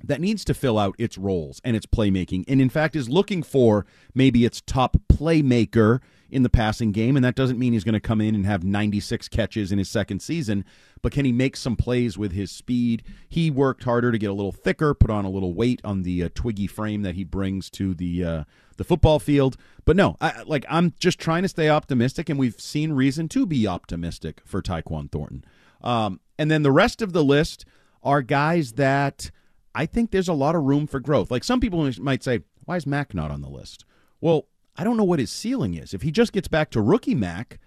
that 0.03 0.21
needs 0.21 0.45
to 0.45 0.53
fill 0.53 0.77
out 0.77 0.95
its 0.97 1.17
roles 1.17 1.61
and 1.63 1.75
its 1.75 1.85
playmaking, 1.85 2.43
and 2.47 2.61
in 2.61 2.69
fact 2.69 2.95
is 2.95 3.09
looking 3.09 3.43
for 3.43 3.85
maybe 4.13 4.45
its 4.45 4.61
top 4.61 4.97
playmaker 5.11 5.99
in 6.29 6.43
the 6.43 6.49
passing 6.49 6.91
game. 6.91 7.15
And 7.15 7.23
that 7.23 7.35
doesn't 7.35 7.59
mean 7.59 7.73
he's 7.73 7.83
going 7.83 7.93
to 7.93 7.99
come 7.99 8.21
in 8.21 8.35
and 8.35 8.45
have 8.45 8.63
96 8.63 9.27
catches 9.29 9.71
in 9.71 9.77
his 9.77 9.89
second 9.89 10.21
season, 10.21 10.65
but 11.01 11.11
can 11.11 11.25
he 11.25 11.31
make 11.31 11.55
some 11.55 11.75
plays 11.75 12.17
with 12.17 12.31
his 12.31 12.51
speed? 12.51 13.03
He 13.29 13.49
worked 13.49 13.83
harder 13.83 14.11
to 14.11 14.17
get 14.17 14.29
a 14.29 14.33
little 14.33 14.51
thicker, 14.51 14.93
put 14.93 15.09
on 15.09 15.25
a 15.25 15.29
little 15.29 15.53
weight 15.53 15.81
on 15.83 16.03
the 16.03 16.23
uh, 16.23 16.29
twiggy 16.33 16.67
frame 16.67 17.03
that 17.03 17.15
he 17.15 17.23
brings 17.23 17.69
to 17.71 17.93
the 17.93 18.23
uh, 18.23 18.43
the 18.77 18.83
football 18.83 19.19
field. 19.19 19.57
But 19.85 19.95
no, 19.95 20.17
I, 20.19 20.43
like 20.43 20.65
I'm 20.69 20.93
just 20.99 21.19
trying 21.19 21.43
to 21.43 21.49
stay 21.49 21.69
optimistic, 21.69 22.29
and 22.29 22.39
we've 22.39 22.59
seen 22.59 22.93
reason 22.93 23.27
to 23.29 23.45
be 23.45 23.67
optimistic 23.67 24.41
for 24.45 24.61
Tyquan 24.61 25.11
Thornton. 25.11 25.45
Um, 25.81 26.19
and 26.37 26.49
then 26.51 26.63
the 26.63 26.71
rest 26.71 27.01
of 27.01 27.13
the 27.13 27.23
list 27.23 27.65
are 28.03 28.21
guys 28.21 28.73
that 28.73 29.31
I 29.77 29.85
think 29.85 30.09
there's 30.09 30.27
a 30.27 30.33
lot 30.33 30.55
of 30.55 30.63
room 30.63 30.87
for 30.87 30.99
growth. 30.99 31.29
Like 31.29 31.43
some 31.43 31.59
people 31.59 31.87
might 31.99 32.23
say, 32.23 32.41
why 32.65 32.77
is 32.77 32.87
Mac 32.87 33.13
not 33.13 33.29
on 33.29 33.41
the 33.41 33.47
list? 33.47 33.85
Well, 34.19 34.47
I 34.75 34.83
don't 34.83 34.97
know 34.97 35.03
what 35.03 35.19
his 35.19 35.29
ceiling 35.29 35.75
is. 35.75 35.93
If 35.93 36.01
he 36.01 36.09
just 36.09 36.33
gets 36.33 36.47
back 36.47 36.71
to 36.71 36.81
rookie 36.81 37.13
Mac, 37.13 37.59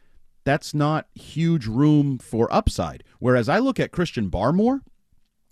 that's 0.43 0.75
not 0.75 1.07
huge 1.15 1.67
room 1.67 2.19
for 2.19 2.53
upside. 2.53 3.05
Whereas 3.21 3.49
I 3.49 3.61
look 3.61 3.79
at 3.79 3.93
Christian 3.93 4.29
Barmore, 4.29 4.81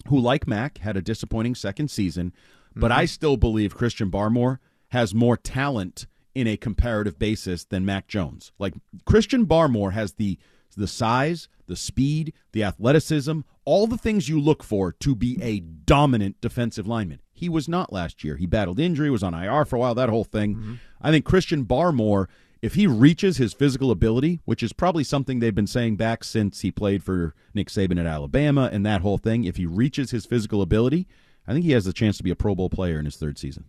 who, 0.08 0.18
like 0.18 0.48
Mac, 0.48 0.78
had 0.78 0.96
a 0.96 1.02
disappointing 1.02 1.54
second 1.54 1.92
season, 1.92 2.32
but 2.74 2.90
I 2.90 3.04
mm-hmm. 3.04 3.06
still 3.06 3.36
believe 3.36 3.76
Christian 3.76 4.10
Barmore 4.10 4.58
has 4.88 5.14
more 5.14 5.36
talent 5.36 6.08
in 6.34 6.48
a 6.48 6.56
comparative 6.56 7.20
basis 7.20 7.66
than 7.66 7.84
Mac 7.84 8.08
Jones. 8.08 8.50
Like 8.58 8.74
Christian 9.04 9.46
Barmore 9.46 9.92
has 9.92 10.14
the 10.14 10.38
the 10.78 10.86
size, 10.86 11.48
the 11.66 11.76
speed, 11.76 12.32
the 12.52 12.64
athleticism, 12.64 13.40
all 13.64 13.86
the 13.86 13.98
things 13.98 14.28
you 14.28 14.40
look 14.40 14.62
for 14.62 14.92
to 14.92 15.14
be 15.14 15.38
a 15.42 15.60
dominant 15.60 16.40
defensive 16.40 16.86
lineman. 16.86 17.20
He 17.32 17.48
was 17.48 17.68
not 17.68 17.92
last 17.92 18.24
year. 18.24 18.36
He 18.36 18.46
battled 18.46 18.80
injury, 18.80 19.10
was 19.10 19.22
on 19.22 19.34
IR 19.34 19.64
for 19.64 19.76
a 19.76 19.78
while, 19.78 19.94
that 19.94 20.08
whole 20.08 20.24
thing. 20.24 20.54
Mm-hmm. 20.54 20.74
I 21.00 21.10
think 21.10 21.24
Christian 21.24 21.64
Barmore, 21.64 22.26
if 22.62 22.74
he 22.74 22.86
reaches 22.86 23.36
his 23.36 23.52
physical 23.52 23.90
ability, 23.90 24.40
which 24.44 24.62
is 24.62 24.72
probably 24.72 25.04
something 25.04 25.38
they've 25.38 25.54
been 25.54 25.66
saying 25.66 25.96
back 25.96 26.24
since 26.24 26.62
he 26.62 26.72
played 26.72 27.04
for 27.04 27.34
Nick 27.54 27.68
Saban 27.68 28.00
at 28.00 28.06
Alabama 28.06 28.68
and 28.72 28.84
that 28.86 29.02
whole 29.02 29.18
thing, 29.18 29.44
if 29.44 29.56
he 29.56 29.66
reaches 29.66 30.10
his 30.10 30.26
physical 30.26 30.62
ability, 30.62 31.06
I 31.46 31.52
think 31.52 31.64
he 31.64 31.72
has 31.72 31.84
the 31.84 31.92
chance 31.92 32.16
to 32.16 32.22
be 32.24 32.30
a 32.30 32.36
Pro 32.36 32.54
Bowl 32.54 32.70
player 32.70 32.98
in 32.98 33.04
his 33.04 33.16
third 33.16 33.38
season. 33.38 33.66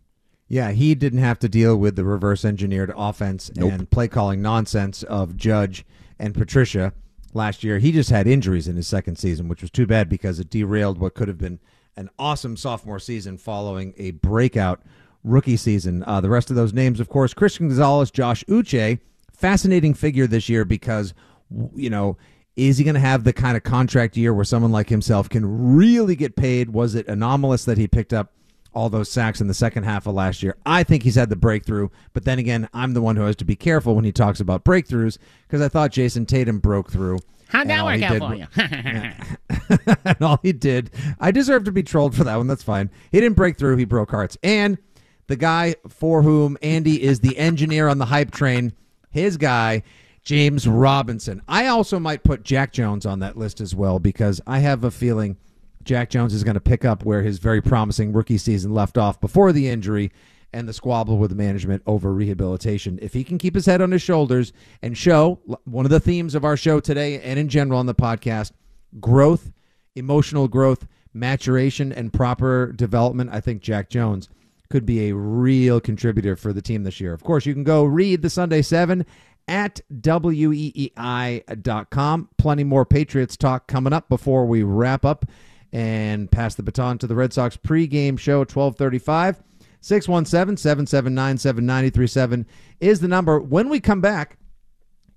Yeah, 0.47 0.71
he 0.71 0.95
didn't 0.95 1.19
have 1.19 1.37
to 1.39 1.49
deal 1.49 1.77
with 1.77 1.95
the 1.95 2.03
reverse 2.03 2.43
engineered 2.43 2.91
offense 2.97 3.51
Nope. 3.55 3.71
and 3.71 3.89
play 3.91 4.07
calling 4.07 4.41
nonsense 4.41 5.03
of 5.03 5.37
Judge 5.37 5.85
and 6.19 6.33
Patricia 6.33 6.93
last 7.33 7.63
year. 7.63 7.79
He 7.79 7.91
just 7.91 8.09
had 8.09 8.27
injuries 8.27 8.67
in 8.67 8.75
his 8.75 8.87
second 8.87 9.17
season, 9.17 9.47
which 9.47 9.61
was 9.61 9.71
too 9.71 9.87
bad 9.87 10.09
because 10.09 10.39
it 10.39 10.49
derailed 10.49 10.97
what 10.97 11.13
could 11.13 11.27
have 11.27 11.37
been 11.37 11.59
an 11.95 12.09
awesome 12.17 12.55
sophomore 12.55 12.99
season 12.99 13.37
following 13.37 13.93
a 13.97 14.11
breakout 14.11 14.81
rookie 15.23 15.57
season. 15.57 16.03
Uh, 16.05 16.21
the 16.21 16.29
rest 16.29 16.49
of 16.49 16.55
those 16.55 16.73
names, 16.73 16.99
of 16.99 17.09
course, 17.09 17.33
Christian 17.33 17.67
Gonzalez, 17.67 18.11
Josh 18.11 18.43
Uche, 18.45 18.99
fascinating 19.33 19.93
figure 19.93 20.27
this 20.27 20.49
year 20.49 20.65
because, 20.65 21.13
you 21.75 21.89
know, 21.89 22.17
is 22.55 22.77
he 22.77 22.83
going 22.83 22.95
to 22.95 22.99
have 22.99 23.23
the 23.23 23.33
kind 23.33 23.55
of 23.55 23.63
contract 23.63 24.17
year 24.17 24.33
where 24.33 24.45
someone 24.45 24.71
like 24.71 24.89
himself 24.89 25.29
can 25.29 25.75
really 25.75 26.15
get 26.15 26.35
paid? 26.35 26.71
Was 26.71 26.95
it 26.95 27.07
anomalous 27.07 27.65
that 27.65 27.77
he 27.77 27.87
picked 27.87 28.13
up 28.13 28.33
all 28.73 28.89
those 28.89 29.09
sacks 29.11 29.41
in 29.41 29.47
the 29.47 29.53
second 29.53 29.83
half 29.83 30.07
of 30.07 30.13
last 30.13 30.43
year? 30.43 30.55
I 30.65 30.83
think 30.83 31.03
he's 31.03 31.15
had 31.15 31.29
the 31.29 31.35
breakthrough, 31.35 31.89
but 32.13 32.25
then 32.25 32.39
again, 32.39 32.69
I'm 32.73 32.93
the 32.93 33.01
one 33.01 33.15
who 33.15 33.23
has 33.23 33.35
to 33.37 33.45
be 33.45 33.55
careful 33.55 33.95
when 33.95 34.05
he 34.05 34.11
talks 34.11 34.39
about 34.39 34.63
breakthroughs 34.63 35.17
because 35.47 35.61
I 35.61 35.67
thought 35.67 35.91
Jayson 35.91 36.25
Tatum 36.25 36.59
broke 36.59 36.91
through. 36.91 37.19
How'd 37.49 37.67
that 37.67 37.83
work 37.83 38.01
out 38.03 38.19
for 38.19 38.35
you? 38.35 38.47
and 40.05 40.21
all 40.21 40.39
he 40.43 40.53
did, 40.53 40.91
I 41.19 41.31
deserve 41.31 41.63
to 41.65 41.71
be 41.71 41.83
trolled 41.83 42.15
for 42.15 42.23
that 42.23 42.35
one. 42.37 42.47
That's 42.47 42.63
fine. 42.63 42.91
He 43.11 43.19
didn't 43.19 43.35
break 43.35 43.57
through. 43.57 43.77
He 43.77 43.85
broke 43.85 44.11
hearts. 44.11 44.37
And 44.43 44.77
the 45.27 45.35
guy 45.35 45.75
for 45.87 46.21
whom 46.21 46.57
Andy 46.61 47.01
is 47.01 47.19
the 47.21 47.37
engineer 47.37 47.87
on 47.87 47.97
the 47.97 48.05
hype 48.05 48.31
train, 48.31 48.73
his 49.09 49.37
guy, 49.37 49.83
James 50.23 50.67
Robinson. 50.67 51.41
I 51.47 51.67
also 51.67 51.99
might 51.99 52.23
put 52.23 52.43
Jack 52.43 52.71
Jones 52.71 53.05
on 53.05 53.19
that 53.19 53.37
list 53.37 53.61
as 53.61 53.73
well 53.73 53.97
because 53.97 54.39
I 54.45 54.59
have 54.59 54.83
a 54.83 54.91
feeling 54.91 55.37
Jack 55.83 56.09
Jones 56.09 56.33
is 56.33 56.43
going 56.43 56.55
to 56.55 56.59
pick 56.59 56.85
up 56.85 57.03
where 57.03 57.23
his 57.23 57.39
very 57.39 57.61
promising 57.61 58.13
rookie 58.13 58.37
season 58.37 58.73
left 58.73 58.97
off 58.97 59.19
before 59.21 59.51
the 59.51 59.67
injury 59.69 60.11
and 60.51 60.67
the 60.67 60.73
squabble 60.73 61.17
with 61.17 61.31
management 61.31 61.83
over 61.85 62.13
rehabilitation. 62.13 62.99
If 63.01 63.13
he 63.13 63.23
can 63.23 63.37
keep 63.37 63.55
his 63.55 63.65
head 63.65 63.81
on 63.81 63.91
his 63.91 64.01
shoulders 64.01 64.51
and 64.81 64.97
show 64.97 65.39
one 65.65 65.85
of 65.85 65.91
the 65.91 65.99
themes 65.99 66.35
of 66.35 66.43
our 66.43 66.57
show 66.57 66.79
today 66.79 67.21
and 67.21 67.39
in 67.39 67.49
general 67.49 67.79
on 67.79 67.85
the 67.85 67.95
podcast, 67.95 68.51
growth, 68.99 69.51
emotional 69.95 70.47
growth, 70.47 70.87
maturation, 71.13 71.91
and 71.91 72.11
proper 72.11 72.71
development, 72.71 73.29
I 73.31 73.41
think 73.41 73.61
Jack 73.61 73.89
Jones 73.89 74.29
could 74.69 74.85
be 74.85 75.09
a 75.09 75.15
real 75.15 75.79
contributor 75.79 76.35
for 76.35 76.53
the 76.53 76.61
team 76.61 76.83
this 76.83 76.99
year. 76.99 77.13
Of 77.13 77.23
course, 77.23 77.45
you 77.45 77.53
can 77.53 77.63
go 77.63 77.83
read 77.83 78.21
the 78.21 78.29
Sunday 78.29 78.61
7 78.61 79.05
at 79.47 79.81
weei.com. 79.91 80.89
Plenty 82.37 82.63
more 82.63 82.85
Patriots 82.85 83.35
talk 83.35 83.67
coming 83.67 83.93
up 83.93 84.09
before 84.09 84.45
we 84.45 84.61
wrap 84.63 85.03
up 85.05 85.25
and 85.71 86.31
pass 86.31 86.55
the 86.55 86.63
baton 86.63 86.97
to 86.99 87.07
the 87.07 87.15
Red 87.15 87.33
Sox 87.33 87.57
pregame 87.57 88.17
show 88.17 88.41
at 88.41 88.55
1235. 88.55 89.43
617-779-7937 89.81 92.45
is 92.79 92.99
the 92.99 93.07
number. 93.07 93.39
When 93.39 93.69
we 93.69 93.79
come 93.79 94.01
back, 94.01 94.37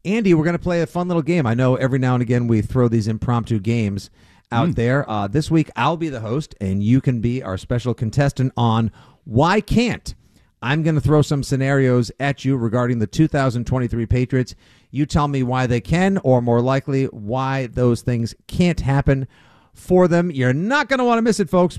Andy, 0.04 0.34
we're 0.34 0.44
going 0.44 0.56
to 0.56 0.62
play 0.62 0.82
a 0.82 0.86
fun 0.86 1.08
little 1.08 1.22
game. 1.22 1.46
I 1.46 1.54
know 1.54 1.76
every 1.76 1.98
now 1.98 2.14
and 2.14 2.22
again 2.22 2.46
we 2.46 2.62
throw 2.62 2.88
these 2.88 3.08
impromptu 3.08 3.58
games 3.58 4.10
out 4.52 4.74
there. 4.74 5.08
Uh, 5.08 5.26
this 5.26 5.50
week, 5.50 5.70
I'll 5.76 5.96
be 5.96 6.08
the 6.08 6.20
host, 6.20 6.54
and 6.60 6.82
you 6.82 7.00
can 7.00 7.20
be 7.20 7.42
our 7.42 7.56
special 7.56 7.94
contestant 7.94 8.52
on 8.56 8.92
Why 9.24 9.60
Can't. 9.60 10.14
I'm 10.60 10.84
going 10.84 10.94
to 10.94 11.00
throw 11.00 11.22
some 11.22 11.42
scenarios 11.42 12.12
at 12.20 12.44
you 12.44 12.56
regarding 12.56 13.00
the 13.00 13.06
2023 13.06 14.06
Patriots. 14.06 14.54
You 14.90 15.06
tell 15.06 15.26
me 15.26 15.42
why 15.42 15.66
they 15.66 15.80
can, 15.80 16.18
or 16.18 16.40
more 16.40 16.60
likely, 16.60 17.06
why 17.06 17.66
those 17.66 18.02
things 18.02 18.34
can't 18.46 18.80
happen 18.80 19.26
for 19.74 20.08
them. 20.08 20.30
You're 20.30 20.52
not 20.52 20.88
going 20.88 20.98
to 20.98 21.04
want 21.04 21.18
to 21.18 21.22
miss 21.22 21.40
it, 21.40 21.50
folks. 21.50 21.78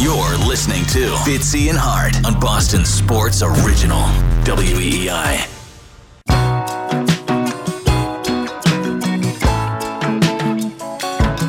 You're 0.00 0.38
listening 0.46 0.84
to 0.86 1.10
Fitzy 1.24 1.70
and 1.70 1.76
Hart 1.76 2.24
on 2.24 2.38
Boston 2.38 2.84
Sports 2.84 3.42
Original. 3.42 3.98
WEEI. 4.44 5.44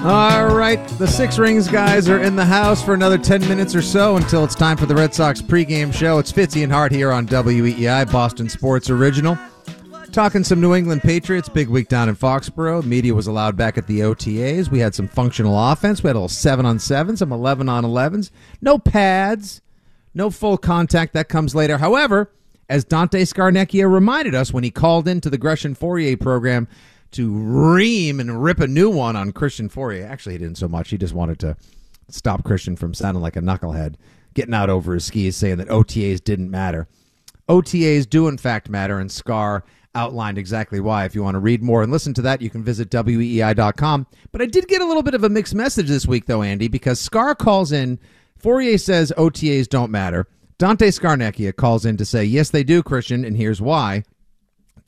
All 0.03 0.47
right, 0.47 0.83
the 0.97 1.05
Six 1.05 1.37
Rings 1.37 1.67
guys 1.67 2.09
are 2.09 2.23
in 2.23 2.35
the 2.35 2.43
house 2.43 2.83
for 2.83 2.95
another 2.95 3.19
10 3.19 3.41
minutes 3.41 3.75
or 3.75 3.83
so 3.83 4.17
until 4.17 4.43
it's 4.43 4.55
time 4.55 4.77
for 4.77 4.87
the 4.87 4.95
Red 4.95 5.13
Sox 5.13 5.43
pregame 5.43 5.93
show. 5.93 6.17
It's 6.17 6.31
Fitzy 6.31 6.63
and 6.63 6.71
Hart 6.71 6.91
here 6.91 7.11
on 7.11 7.27
WEEI, 7.27 8.11
Boston 8.11 8.49
Sports 8.49 8.89
Original. 8.89 9.37
Talking 10.11 10.43
some 10.43 10.59
New 10.59 10.73
England 10.73 11.03
Patriots, 11.03 11.49
big 11.49 11.69
week 11.69 11.87
down 11.87 12.09
in 12.09 12.15
Foxborough. 12.15 12.83
Media 12.83 13.13
was 13.13 13.27
allowed 13.27 13.55
back 13.55 13.77
at 13.77 13.85
the 13.85 13.99
OTAs. 13.99 14.69
We 14.69 14.79
had 14.79 14.95
some 14.95 15.07
functional 15.07 15.57
offense. 15.71 16.01
We 16.01 16.07
had 16.07 16.15
a 16.15 16.19
little 16.19 16.27
7 16.27 16.65
on 16.65 16.79
7, 16.79 17.15
some 17.15 17.31
11 17.31 17.69
on 17.69 17.83
11s. 17.83 18.31
No 18.59 18.79
pads, 18.79 19.61
no 20.15 20.31
full 20.31 20.57
contact. 20.57 21.13
That 21.13 21.29
comes 21.29 21.53
later. 21.53 21.77
However, 21.77 22.31
as 22.67 22.83
Dante 22.83 23.21
Scarnecchia 23.23 23.89
reminded 23.89 24.33
us 24.33 24.51
when 24.51 24.63
he 24.63 24.71
called 24.71 25.07
into 25.07 25.29
the 25.29 25.37
Gresham 25.37 25.75
Fauria 25.75 26.19
program 26.19 26.67
to 27.11 27.31
ream 27.31 28.19
and 28.19 28.43
rip 28.43 28.59
a 28.59 28.67
new 28.67 28.89
one 28.89 29.15
on 29.15 29.31
Christian 29.31 29.69
Fauria. 29.69 30.09
Actually, 30.09 30.33
he 30.33 30.39
didn't 30.39 30.57
so 30.57 30.67
much. 30.67 30.89
He 30.89 30.97
just 30.97 31.13
wanted 31.13 31.39
to 31.39 31.55
stop 32.09 32.43
Christian 32.43 32.75
from 32.75 32.95
sounding 32.95 33.21
like 33.21 33.35
a 33.35 33.41
knucklehead, 33.41 33.95
getting 34.33 34.55
out 34.55 34.71
over 34.71 34.95
his 34.95 35.05
skis, 35.05 35.35
saying 35.35 35.57
that 35.57 35.69
OTAs 35.69 36.23
didn't 36.23 36.49
matter. 36.49 36.87
OTAs 37.47 38.09
do 38.09 38.27
in 38.27 38.37
fact 38.37 38.69
matter, 38.69 38.99
and 38.99 39.11
Scar 39.11 39.63
outlined 39.95 40.37
exactly 40.37 40.79
why. 40.79 41.05
If 41.05 41.15
you 41.15 41.23
want 41.23 41.35
to 41.35 41.39
read 41.39 41.63
more 41.63 41.83
and 41.83 41.91
listen 41.91 42.13
to 42.15 42.21
that, 42.23 42.41
you 42.41 42.49
can 42.49 42.63
visit 42.63 42.89
weei.com. 42.89 44.07
But 44.31 44.41
I 44.41 44.45
did 44.45 44.67
get 44.67 44.81
a 44.81 44.85
little 44.85 45.03
bit 45.03 45.15
of 45.15 45.23
a 45.23 45.29
mixed 45.29 45.55
message 45.55 45.87
this 45.87 46.07
week, 46.07 46.25
though, 46.25 46.43
Andy, 46.43 46.67
because 46.67 46.99
Scar 46.99 47.35
calls 47.35 47.71
in. 47.71 47.99
Fauria 48.41 48.79
says 48.79 49.11
OTAs 49.17 49.67
don't 49.67 49.91
matter. 49.91 50.27
Dante 50.57 50.89
Scarnecchia 50.89 51.55
calls 51.55 51.85
in 51.85 51.97
to 51.97 52.05
say, 52.05 52.23
yes, 52.23 52.49
they 52.49 52.63
do, 52.63 52.83
Christian, 52.83 53.23
and 53.25 53.35
here's 53.37 53.61
why. 53.61 54.03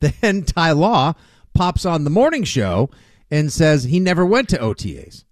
Then 0.20 0.42
Ty 0.42 0.72
Law 0.72 1.14
pops 1.54 1.86
on 1.86 2.04
the 2.04 2.10
morning 2.10 2.44
show 2.44 2.90
and 3.30 3.52
says 3.52 3.84
he 3.84 4.00
never 4.00 4.26
went 4.26 4.48
to 4.50 4.58
OTAs. 4.58 5.24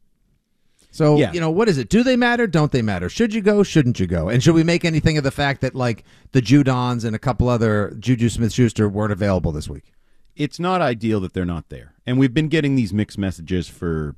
So, 0.90 1.18
Yeah. 1.18 1.32
you 1.32 1.40
know, 1.40 1.50
what 1.50 1.68
is 1.68 1.78
it? 1.78 1.88
Do 1.88 2.02
they 2.02 2.16
matter? 2.16 2.46
Don't 2.46 2.72
they 2.72 2.82
matter? 2.82 3.08
Should 3.08 3.32
you 3.32 3.40
go? 3.40 3.62
Shouldn't 3.62 4.00
you 4.00 4.06
go? 4.06 4.28
And 4.28 4.42
should 4.42 4.54
we 4.54 4.64
make 4.64 4.84
anything 4.84 5.16
of 5.18 5.24
the 5.24 5.30
fact 5.30 5.60
that, 5.60 5.74
like, 5.74 6.04
the 6.32 6.40
Judons 6.42 7.04
and 7.04 7.14
a 7.14 7.18
couple 7.18 7.48
other 7.48 7.96
Juju 7.98 8.28
Smith 8.28 8.52
Schuster 8.52 8.88
weren't 8.88 9.12
available 9.12 9.52
this 9.52 9.68
week? 9.68 9.92
it's 10.36 10.60
not 10.60 10.80
ideal 10.80 11.20
that 11.20 11.34
they're 11.34 11.44
not 11.44 11.68
there. 11.68 11.92
And 12.06 12.18
we've 12.18 12.32
been 12.32 12.48
getting 12.48 12.74
these 12.74 12.94
mixed 12.94 13.18
messages 13.18 13.68
for 13.68 14.14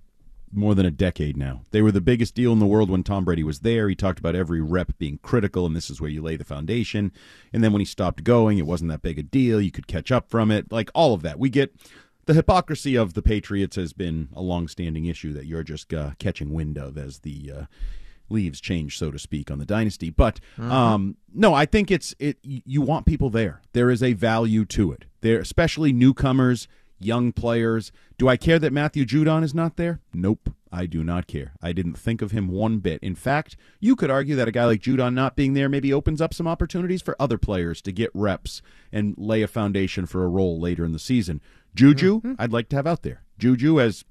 more 0.52 0.72
than 0.74 0.86
a 0.86 0.90
decade 0.90 1.36
now. 1.36 1.62
They 1.72 1.82
were 1.82 1.90
the 1.90 2.00
biggest 2.02 2.34
deal 2.36 2.52
in 2.52 2.60
the 2.60 2.66
world 2.66 2.90
when 2.90 3.02
Tom 3.02 3.24
Brady 3.24 3.42
was 3.42 3.60
there. 3.60 3.88
He 3.88 3.96
talked 3.96 4.20
about 4.20 4.36
every 4.36 4.60
rep 4.60 4.96
being 4.98 5.18
critical, 5.22 5.66
and 5.66 5.74
this 5.74 5.90
is 5.90 6.00
where 6.00 6.10
you 6.10 6.22
lay 6.22 6.36
the 6.36 6.44
foundation. 6.44 7.10
And 7.52 7.64
then 7.64 7.72
when 7.72 7.80
he 7.80 7.86
stopped 7.86 8.22
going, 8.22 8.58
it 8.58 8.66
wasn't 8.66 8.90
that 8.92 9.02
big 9.02 9.18
a 9.18 9.22
deal. 9.24 9.60
You 9.60 9.72
could 9.72 9.88
catch 9.88 10.12
up 10.12 10.30
from 10.30 10.52
it. 10.52 10.70
Like 10.70 10.90
all 10.94 11.12
of 11.12 11.22
that. 11.22 11.40
We 11.40 11.50
get 11.50 11.74
the 12.26 12.34
hypocrisy 12.34 12.96
of 12.96 13.14
the 13.14 13.22
Patriots 13.22 13.76
has 13.76 13.92
been 13.92 14.28
a 14.34 14.42
long-standing 14.42 15.06
issue 15.06 15.32
that 15.32 15.46
you're 15.46 15.62
just 15.62 15.92
uh, 15.92 16.10
catching 16.18 16.52
wind 16.52 16.78
of 16.78 16.96
as 16.96 17.20
the 17.20 17.52
uh, 17.54 17.64
leaves 18.28 18.60
change, 18.60 18.98
so 18.98 19.10
to 19.10 19.18
speak, 19.18 19.50
on 19.50 19.58
the 19.58 19.66
dynasty. 19.66 20.10
But 20.10 20.40
um, 20.58 21.16
no, 21.32 21.54
I 21.54 21.66
think 21.66 21.90
it's 21.90 22.14
it. 22.18 22.38
You 22.42 22.80
want 22.80 23.06
people 23.06 23.30
there. 23.30 23.60
There 23.72 23.90
is 23.90 24.02
a 24.02 24.12
value 24.12 24.64
to 24.66 24.92
it. 24.92 25.04
There, 25.20 25.38
especially 25.40 25.92
newcomers, 25.92 26.68
young 26.98 27.32
players. 27.32 27.92
Do 28.18 28.28
I 28.28 28.36
care 28.36 28.58
that 28.58 28.72
Matthew 28.72 29.04
Judon 29.04 29.42
is 29.42 29.54
not 29.54 29.76
there? 29.76 30.00
Nope, 30.14 30.50
I 30.70 30.86
do 30.86 31.02
not 31.02 31.26
care. 31.26 31.52
I 31.60 31.72
didn't 31.72 31.98
think 31.98 32.22
of 32.22 32.30
him 32.30 32.48
one 32.48 32.78
bit. 32.78 33.02
In 33.02 33.14
fact, 33.14 33.56
you 33.80 33.96
could 33.96 34.10
argue 34.10 34.36
that 34.36 34.48
a 34.48 34.52
guy 34.52 34.64
like 34.64 34.80
Judon 34.80 35.14
not 35.14 35.36
being 35.36 35.54
there 35.54 35.68
maybe 35.68 35.92
opens 35.92 36.20
up 36.20 36.32
some 36.32 36.46
opportunities 36.46 37.02
for 37.02 37.16
other 37.20 37.38
players 37.38 37.82
to 37.82 37.92
get 37.92 38.10
reps 38.14 38.62
and 38.92 39.14
lay 39.18 39.42
a 39.42 39.48
foundation 39.48 40.06
for 40.06 40.24
a 40.24 40.28
role 40.28 40.60
later 40.60 40.84
in 40.84 40.92
the 40.92 40.98
season. 40.98 41.40
Juju, 41.74 42.20
I'd 42.38 42.52
like 42.52 42.68
to 42.70 42.76
have 42.76 42.86
out 42.86 43.02
there. 43.02 43.22
Juju 43.38 43.80
as 43.80 44.04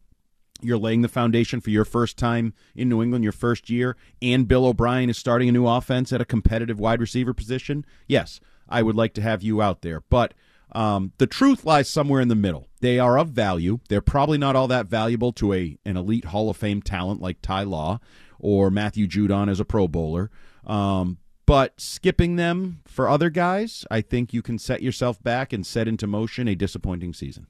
you're 0.62 0.78
laying 0.78 1.02
the 1.02 1.08
foundation 1.08 1.62
for 1.62 1.70
your 1.70 1.86
first 1.86 2.18
time 2.18 2.54
in 2.76 2.90
New 2.90 3.02
England, 3.02 3.24
your 3.24 3.34
first 3.34 3.70
year, 3.70 3.98
and 4.22 4.48
Bill 4.48 4.66
O'Brien 4.66 5.10
is 5.10 5.18
starting 5.18 5.50
a 5.50 5.52
new 5.52 5.68
offense 5.68 6.14
at 6.14 6.22
a 6.22 6.26
competitive 6.26 6.80
wide 6.80 7.02
receiver 7.02 7.34
position. 7.34 7.86
Yes, 8.08 8.40
I 8.70 8.82
would 8.82 8.96
like 8.96 9.14
to 9.16 9.22
have 9.22 9.44
you 9.44 9.62
out 9.62 9.82
there. 9.82 10.02
But 10.10 10.34
um, 10.74 11.12
the 11.18 11.28
truth 11.28 11.66
lies 11.66 11.90
somewhere 11.90 12.22
in 12.22 12.28
the 12.28 12.36
middle. 12.36 12.68
They 12.80 13.00
are 13.00 13.18
of 13.18 13.30
value. 13.30 13.80
They're 13.90 14.02
probably 14.02 14.38
not 14.38 14.56
all 14.56 14.68
that 14.68 14.88
valuable 14.88 15.34
to 15.34 15.54
a 15.54 15.78
an 15.86 15.98
elite 15.98 16.26
Hall 16.26 16.50
of 16.50 16.58
Fame 16.58 16.82
talent 16.82 17.22
like 17.22 17.42
Ty 17.42 17.64
Law 17.64 18.00
or 18.40 18.72
Matthew 18.72 19.08
Judon 19.08 19.50
as 19.50 19.60
a 19.60 19.66
Pro 19.66 19.88
Bowler. 19.88 20.32
Um, 20.66 21.18
but 21.52 21.82
skipping 21.82 22.38
them 22.38 22.80
for 22.88 23.10
other 23.10 23.30
guys, 23.30 23.86
I 23.92 24.00
think 24.00 24.34
you 24.34 24.42
can 24.42 24.58
set 24.58 24.82
yourself 24.82 25.22
back 25.22 25.52
and 25.52 25.66
set 25.66 25.86
into 25.86 26.08
motion 26.08 26.48
a 26.48 26.56
disappointing 26.56 27.14
season. 27.14 27.46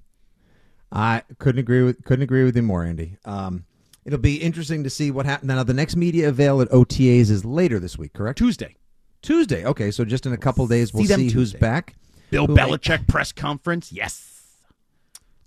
I 0.91 1.21
couldn't 1.37 1.59
agree 1.59 1.83
with 1.83 2.03
couldn't 2.03 2.23
agree 2.23 2.43
with 2.43 2.55
you 2.55 2.63
more, 2.63 2.83
Andy. 2.83 3.17
Um, 3.25 3.65
it'll 4.03 4.17
be 4.17 4.37
interesting 4.37 4.83
to 4.85 4.89
see 4.89 5.11
what 5.11 5.27
happens. 5.27 5.49
Now, 5.49 5.61
the 5.61 5.75
next 5.75 5.95
media 5.95 6.29
avail 6.29 6.61
at 6.61 6.69
OTAs 6.69 7.29
is 7.29 7.45
later 7.45 7.79
this 7.79 7.95
week, 7.95 8.13
correct? 8.13 8.39
Tuesday. 8.39 8.75
Tuesday. 9.21 9.63
Okay, 9.67 9.91
so 9.91 10.03
just 10.03 10.25
in 10.25 10.33
a 10.33 10.37
couple 10.37 10.65
days, 10.65 10.91
we'll 10.95 11.05
See 11.05 11.13
see 11.13 11.29
who's 11.29 11.53
back. 11.53 11.93
Bill 12.31 12.47
Who 12.47 12.55
Belichick 12.55 13.07
press 13.07 13.31
conference. 13.31 13.91
Yes. 13.91 14.29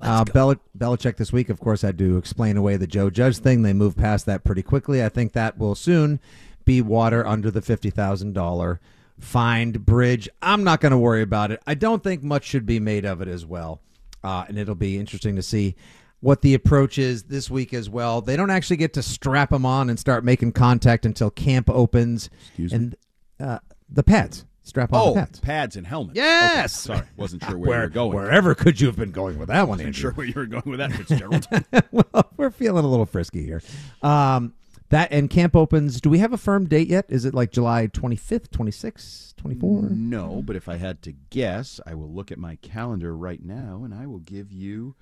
Uh, 0.00 0.22
Bel- 0.22 0.60
Belichick 0.78 1.16
this 1.16 1.32
week, 1.32 1.48
of 1.48 1.58
course, 1.58 1.82
had 1.82 1.98
to 1.98 2.18
explain 2.18 2.56
away 2.56 2.76
the 2.76 2.86
Joe 2.86 3.10
Judge 3.10 3.38
thing. 3.38 3.62
They 3.62 3.72
moved 3.72 3.98
past 3.98 4.26
that 4.26 4.44
pretty 4.44 4.62
quickly. 4.62 5.02
I 5.02 5.08
think 5.08 5.32
that 5.32 5.58
will 5.58 5.74
soon 5.74 6.20
be 6.64 6.80
water 6.82 7.26
under 7.26 7.50
the 7.50 7.62
fifty 7.62 7.90
thousand 7.90 8.32
dollar 8.34 8.80
fined 9.18 9.84
bridge. 9.86 10.28
I'm 10.42 10.64
not 10.64 10.80
going 10.80 10.92
to 10.92 10.98
worry 10.98 11.22
about 11.22 11.50
it. 11.50 11.62
I 11.66 11.74
don't 11.74 12.02
think 12.02 12.22
much 12.22 12.44
should 12.44 12.66
be 12.66 12.80
made 12.80 13.04
of 13.04 13.20
it 13.20 13.28
as 13.28 13.46
well, 13.46 13.80
uh, 14.22 14.44
and 14.48 14.58
it'll 14.58 14.74
be 14.74 14.98
interesting 14.98 15.36
to 15.36 15.42
see 15.42 15.76
what 16.20 16.40
the 16.42 16.54
approach 16.54 16.96
is 16.98 17.24
this 17.24 17.50
week 17.50 17.74
as 17.74 17.88
well. 17.90 18.20
They 18.22 18.36
don't 18.36 18.50
actually 18.50 18.78
get 18.78 18.94
to 18.94 19.02
strap 19.02 19.50
them 19.50 19.66
on 19.66 19.90
and 19.90 19.98
start 19.98 20.24
making 20.24 20.52
contact 20.52 21.04
until 21.06 21.30
camp 21.30 21.68
opens. 21.70 22.30
Excuse 22.48 22.72
me? 22.72 22.76
and 22.76 22.96
uh, 23.38 23.58
the 23.90 24.02
pads 24.02 24.46
strap 24.62 24.92
on 24.94 25.00
Oh, 25.00 25.08
the 25.14 25.20
pads. 25.20 25.40
pads 25.40 25.76
and 25.76 25.86
helmets. 25.86 26.16
Yes! 26.16 26.88
Okay, 26.88 26.96
sorry, 26.98 27.08
wasn't 27.18 27.44
sure 27.44 27.58
where, 27.58 27.78
you 27.80 27.82
were 27.84 27.88
going. 27.90 28.14
Wherever 28.16 28.54
could 28.54 28.80
you 28.80 28.86
have 28.86 28.96
been 28.96 29.10
going 29.12 29.38
with 29.38 29.48
that 29.48 29.68
one, 29.68 29.76
wasn't 29.78 29.94
sure 29.94 30.12
where 30.12 30.26
you 30.26 30.32
were 30.34 30.46
going 30.46 30.62
with 30.70 30.78
that, 30.78 30.92
Fitzgerald. 30.94 31.46
well, 31.92 32.30
we're 32.38 32.50
feeling 32.50 32.84
a 32.84 32.88
little 32.88 33.04
frisky 33.06 33.44
here. 33.44 33.62
Um, 34.02 34.54
that 34.90 35.10
and 35.12 35.28
camp 35.30 35.56
opens. 35.56 36.00
Do 36.00 36.10
we 36.10 36.18
have 36.18 36.32
a 36.32 36.38
firm 36.38 36.66
date 36.66 36.88
yet? 36.88 37.06
Is 37.08 37.24
it 37.24 37.34
like 37.34 37.50
July 37.50 37.86
25th, 37.88 38.48
26th, 38.48 39.36
24? 39.36 39.82
no, 39.90 40.42
but 40.44 40.56
if 40.56 40.68
I 40.68 40.76
had 40.76 41.02
to 41.02 41.12
guess, 41.30 41.80
I 41.86 41.94
will 41.94 42.10
look 42.10 42.30
at 42.30 42.38
my 42.38 42.56
calendar 42.56 43.16
right 43.16 43.42
now, 43.42 43.82
and 43.84 43.94
I 43.94 44.06
will 44.06 44.20
give 44.20 44.52
you 44.52 44.94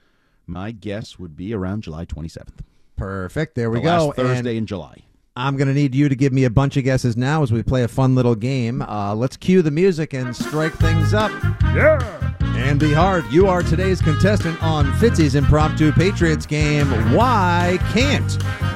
my 0.47 0.71
guess 0.71 1.19
would 1.19 1.37
be 1.37 1.55
around 1.55 1.83
July 1.83 2.05
27th. 2.05 2.61
Perfect. 2.97 3.55
There 3.55 3.71
we 3.71 3.79
the 3.79 3.85
go. 3.85 4.07
Last 4.07 4.17
Thursday 4.17 4.39
And 4.39 4.59
in 4.59 4.67
July. 4.67 5.03
I'm 5.35 5.57
going 5.57 5.69
to 5.69 5.75
need 5.75 5.95
you 5.95 6.09
to 6.09 6.15
give 6.15 6.33
me 6.33 6.45
a 6.45 6.51
bunch 6.51 6.77
of 6.77 6.85
guesses 6.85 7.17
now 7.17 7.43
as 7.43 7.51
we 7.51 7.63
play 7.63 7.83
a 7.83 7.89
fun 7.89 8.15
little 8.15 8.35
game. 8.35 8.83
Uh, 8.83 9.15
let's 9.15 9.37
cue 9.37 9.63
the 9.63 9.71
music 9.71 10.13
and 10.13 10.37
strike 10.37 10.75
things 10.75 11.15
up. 11.15 11.33
Yeah. 11.75 12.35
Andy 12.55 12.93
Hart, 12.93 13.25
you 13.31 13.47
are 13.47 13.63
today's 13.63 14.01
contestant 14.01 14.63
on 14.63 14.87
Fitzy's 14.95 15.35
impromptu 15.35 15.91
Patriots 15.93 16.47
game. 16.47 16.87
Why 17.15 17.79
can't? 17.93 18.31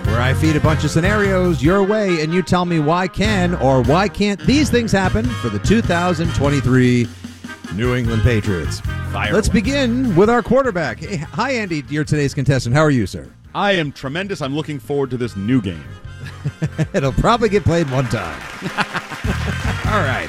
Where 0.07 0.21
I 0.21 0.35
feed 0.35 0.57
a 0.57 0.61
bunch 0.61 0.85
of 0.85 0.91
scenarios 0.91 1.62
your 1.62 1.83
way 1.83 2.21
and 2.23 2.33
you 2.33 2.43
tell 2.43 2.65
me 2.65 2.79
why 2.79 3.07
can 3.09 3.55
or 3.57 3.83
why 3.83 4.09
can't 4.09 4.41
these 4.41 4.71
things 4.71 4.93
happen 4.93 5.25
for 5.27 5.49
the 5.51 5.59
2023 5.59 7.07
New 7.75 7.95
England 7.95 8.23
Patriots. 8.23 8.81
Fire 9.12 9.33
Let's 9.33 9.49
away. 9.49 9.55
begin 9.61 10.15
with 10.17 10.31
our 10.31 10.43
quarterback. 10.43 10.99
Hey, 11.01 11.17
hi, 11.17 11.53
Andy. 11.53 11.85
You're 11.89 12.05
today's 12.05 12.33
contestant. 12.35 12.75
How 12.75 12.83
are 12.83 12.91
you, 12.91 13.07
sir? 13.07 13.29
I 13.55 13.73
am 13.73 13.93
tremendous. 13.93 14.41
I'm 14.41 14.55
looking 14.55 14.79
forward 14.79 15.11
to 15.11 15.17
this 15.17 15.37
new 15.37 15.61
game. 15.61 15.85
It'll 16.95 17.12
probably 17.12 17.49
get 17.49 17.65
played 17.65 17.91
one 17.91 18.07
time. 18.07 18.41
All 19.87 20.01
right. 20.03 20.29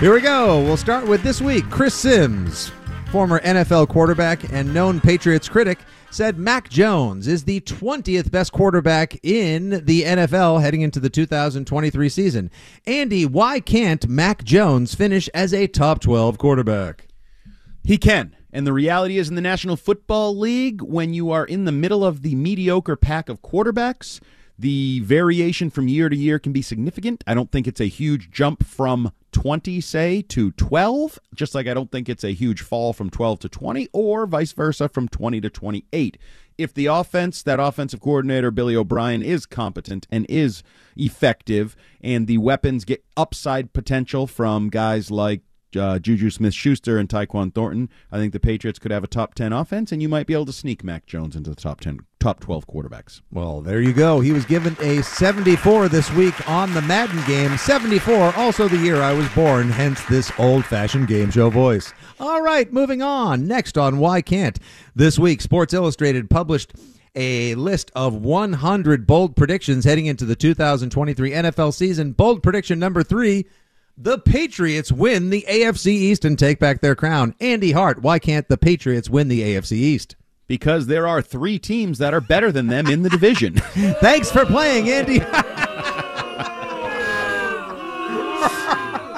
Here 0.00 0.14
we 0.14 0.20
go. 0.20 0.62
We'll 0.62 0.76
start 0.76 1.08
with 1.08 1.24
this 1.24 1.40
week. 1.40 1.68
Chris 1.70 1.92
Sims, 1.92 2.70
former 3.10 3.40
NFL 3.40 3.88
quarterback 3.88 4.52
and 4.52 4.72
known 4.72 5.00
Patriots 5.00 5.48
critic, 5.48 5.80
said 6.12 6.38
Mac 6.38 6.68
Jones 6.68 7.26
is 7.26 7.42
the 7.42 7.60
20th 7.62 8.30
best 8.30 8.52
quarterback 8.52 9.18
in 9.24 9.84
the 9.84 10.02
NFL 10.02 10.60
heading 10.60 10.82
into 10.82 11.00
the 11.00 11.10
2023 11.10 12.08
season. 12.10 12.48
Andy, 12.86 13.26
why 13.26 13.58
can't 13.58 14.06
Mac 14.08 14.44
Jones 14.44 14.94
finish 14.94 15.28
as 15.34 15.52
a 15.52 15.66
top 15.66 16.00
12 16.00 16.38
quarterback? 16.38 17.08
He 17.82 17.98
can. 17.98 18.36
And 18.52 18.64
the 18.64 18.72
reality 18.72 19.18
is 19.18 19.28
in 19.28 19.34
the 19.34 19.40
National 19.40 19.74
Football 19.74 20.38
League, 20.38 20.80
when 20.80 21.12
you 21.12 21.32
are 21.32 21.44
in 21.44 21.64
the 21.64 21.72
middle 21.72 22.04
of 22.04 22.22
the 22.22 22.36
mediocre 22.36 22.94
pack 22.94 23.28
of 23.28 23.42
quarterbacks, 23.42 24.20
the 24.56 25.00
variation 25.00 25.70
from 25.70 25.88
year 25.88 26.08
to 26.08 26.16
year 26.16 26.38
can 26.38 26.52
be 26.52 26.62
significant. 26.62 27.24
I 27.26 27.34
don't 27.34 27.50
think 27.50 27.66
it's 27.66 27.80
a 27.80 27.86
huge 27.86 28.30
jump 28.30 28.64
from 28.64 29.10
20, 29.38 29.80
say, 29.80 30.20
to 30.20 30.50
12, 30.50 31.16
just 31.32 31.54
like 31.54 31.68
I 31.68 31.74
don't 31.74 31.92
think 31.92 32.08
it's 32.08 32.24
a 32.24 32.32
huge 32.34 32.60
fall 32.60 32.92
from 32.92 33.08
12 33.08 33.38
to 33.38 33.48
20, 33.48 33.88
or 33.92 34.26
vice 34.26 34.50
versa 34.50 34.88
from 34.88 35.06
20 35.06 35.40
to 35.42 35.48
28. 35.48 36.18
If 36.58 36.74
the 36.74 36.86
offense, 36.86 37.44
that 37.44 37.60
offensive 37.60 38.00
coordinator, 38.00 38.50
Billy 38.50 38.74
O'Brien, 38.74 39.22
is 39.22 39.46
competent 39.46 40.08
and 40.10 40.26
is 40.28 40.64
effective, 40.96 41.76
and 42.00 42.26
the 42.26 42.38
weapons 42.38 42.84
get 42.84 43.04
upside 43.16 43.72
potential 43.72 44.26
from 44.26 44.70
guys 44.70 45.08
like 45.08 45.42
uh, 45.76 45.98
Juju 45.98 46.30
Smith 46.30 46.54
Schuster 46.54 46.98
and 46.98 47.08
Tyquan 47.08 47.54
Thornton, 47.54 47.88
I 48.10 48.18
think 48.18 48.32
the 48.32 48.40
Patriots 48.40 48.78
could 48.78 48.90
have 48.90 49.04
a 49.04 49.08
top 49.08 49.34
10 49.34 49.52
offense, 49.52 49.92
and 49.92 50.00
you 50.00 50.08
might 50.08 50.26
be 50.26 50.34
able 50.34 50.46
to 50.46 50.52
sneak 50.52 50.84
Mac 50.84 51.06
Jones 51.06 51.36
into 51.36 51.50
the 51.50 51.56
top 51.56 51.80
10, 51.80 52.00
top 52.20 52.40
12 52.40 52.66
quarterbacks. 52.66 53.20
Well, 53.32 53.60
there 53.60 53.80
you 53.80 53.92
go. 53.92 54.20
He 54.20 54.32
was 54.32 54.44
given 54.44 54.76
a 54.80 55.02
74 55.02 55.88
this 55.88 56.10
week 56.12 56.48
on 56.48 56.72
the 56.74 56.82
Madden 56.82 57.22
game. 57.26 57.56
74, 57.56 58.34
also 58.36 58.68
the 58.68 58.78
year 58.78 59.02
I 59.02 59.12
was 59.12 59.28
born, 59.30 59.68
hence 59.70 60.02
this 60.06 60.32
old 60.38 60.64
fashioned 60.64 61.08
game 61.08 61.30
show 61.30 61.50
voice. 61.50 61.92
All 62.20 62.42
right, 62.42 62.72
moving 62.72 63.02
on. 63.02 63.46
Next 63.46 63.76
on 63.76 63.98
Why 63.98 64.22
Can't. 64.22 64.58
This 64.94 65.18
week, 65.18 65.40
Sports 65.40 65.74
Illustrated 65.74 66.30
published 66.30 66.72
a 67.14 67.54
list 67.56 67.90
of 67.94 68.14
100 68.14 69.06
bold 69.06 69.34
predictions 69.34 69.84
heading 69.84 70.06
into 70.06 70.24
the 70.24 70.36
2023 70.36 71.30
NFL 71.32 71.74
season. 71.74 72.12
Bold 72.12 72.42
prediction 72.42 72.78
number 72.78 73.02
three. 73.02 73.46
The 74.00 74.16
Patriots 74.18 74.92
win 74.92 75.30
the 75.30 75.44
AFC 75.48 75.86
East 75.88 76.24
and 76.24 76.38
take 76.38 76.60
back 76.60 76.80
their 76.80 76.94
crown. 76.94 77.34
Andy 77.40 77.72
Hart, 77.72 78.00
why 78.00 78.20
can't 78.20 78.46
the 78.48 78.56
Patriots 78.56 79.10
win 79.10 79.26
the 79.26 79.40
AFC 79.42 79.72
East? 79.72 80.14
Because 80.46 80.86
there 80.86 81.08
are 81.08 81.20
three 81.20 81.58
teams 81.58 81.98
that 81.98 82.14
are 82.14 82.20
better 82.20 82.52
than 82.52 82.68
them 82.68 82.86
in 82.86 83.02
the 83.02 83.10
division. 83.10 83.54
Thanks 84.00 84.30
for 84.30 84.46
playing, 84.46 84.88
Andy. 84.88 85.20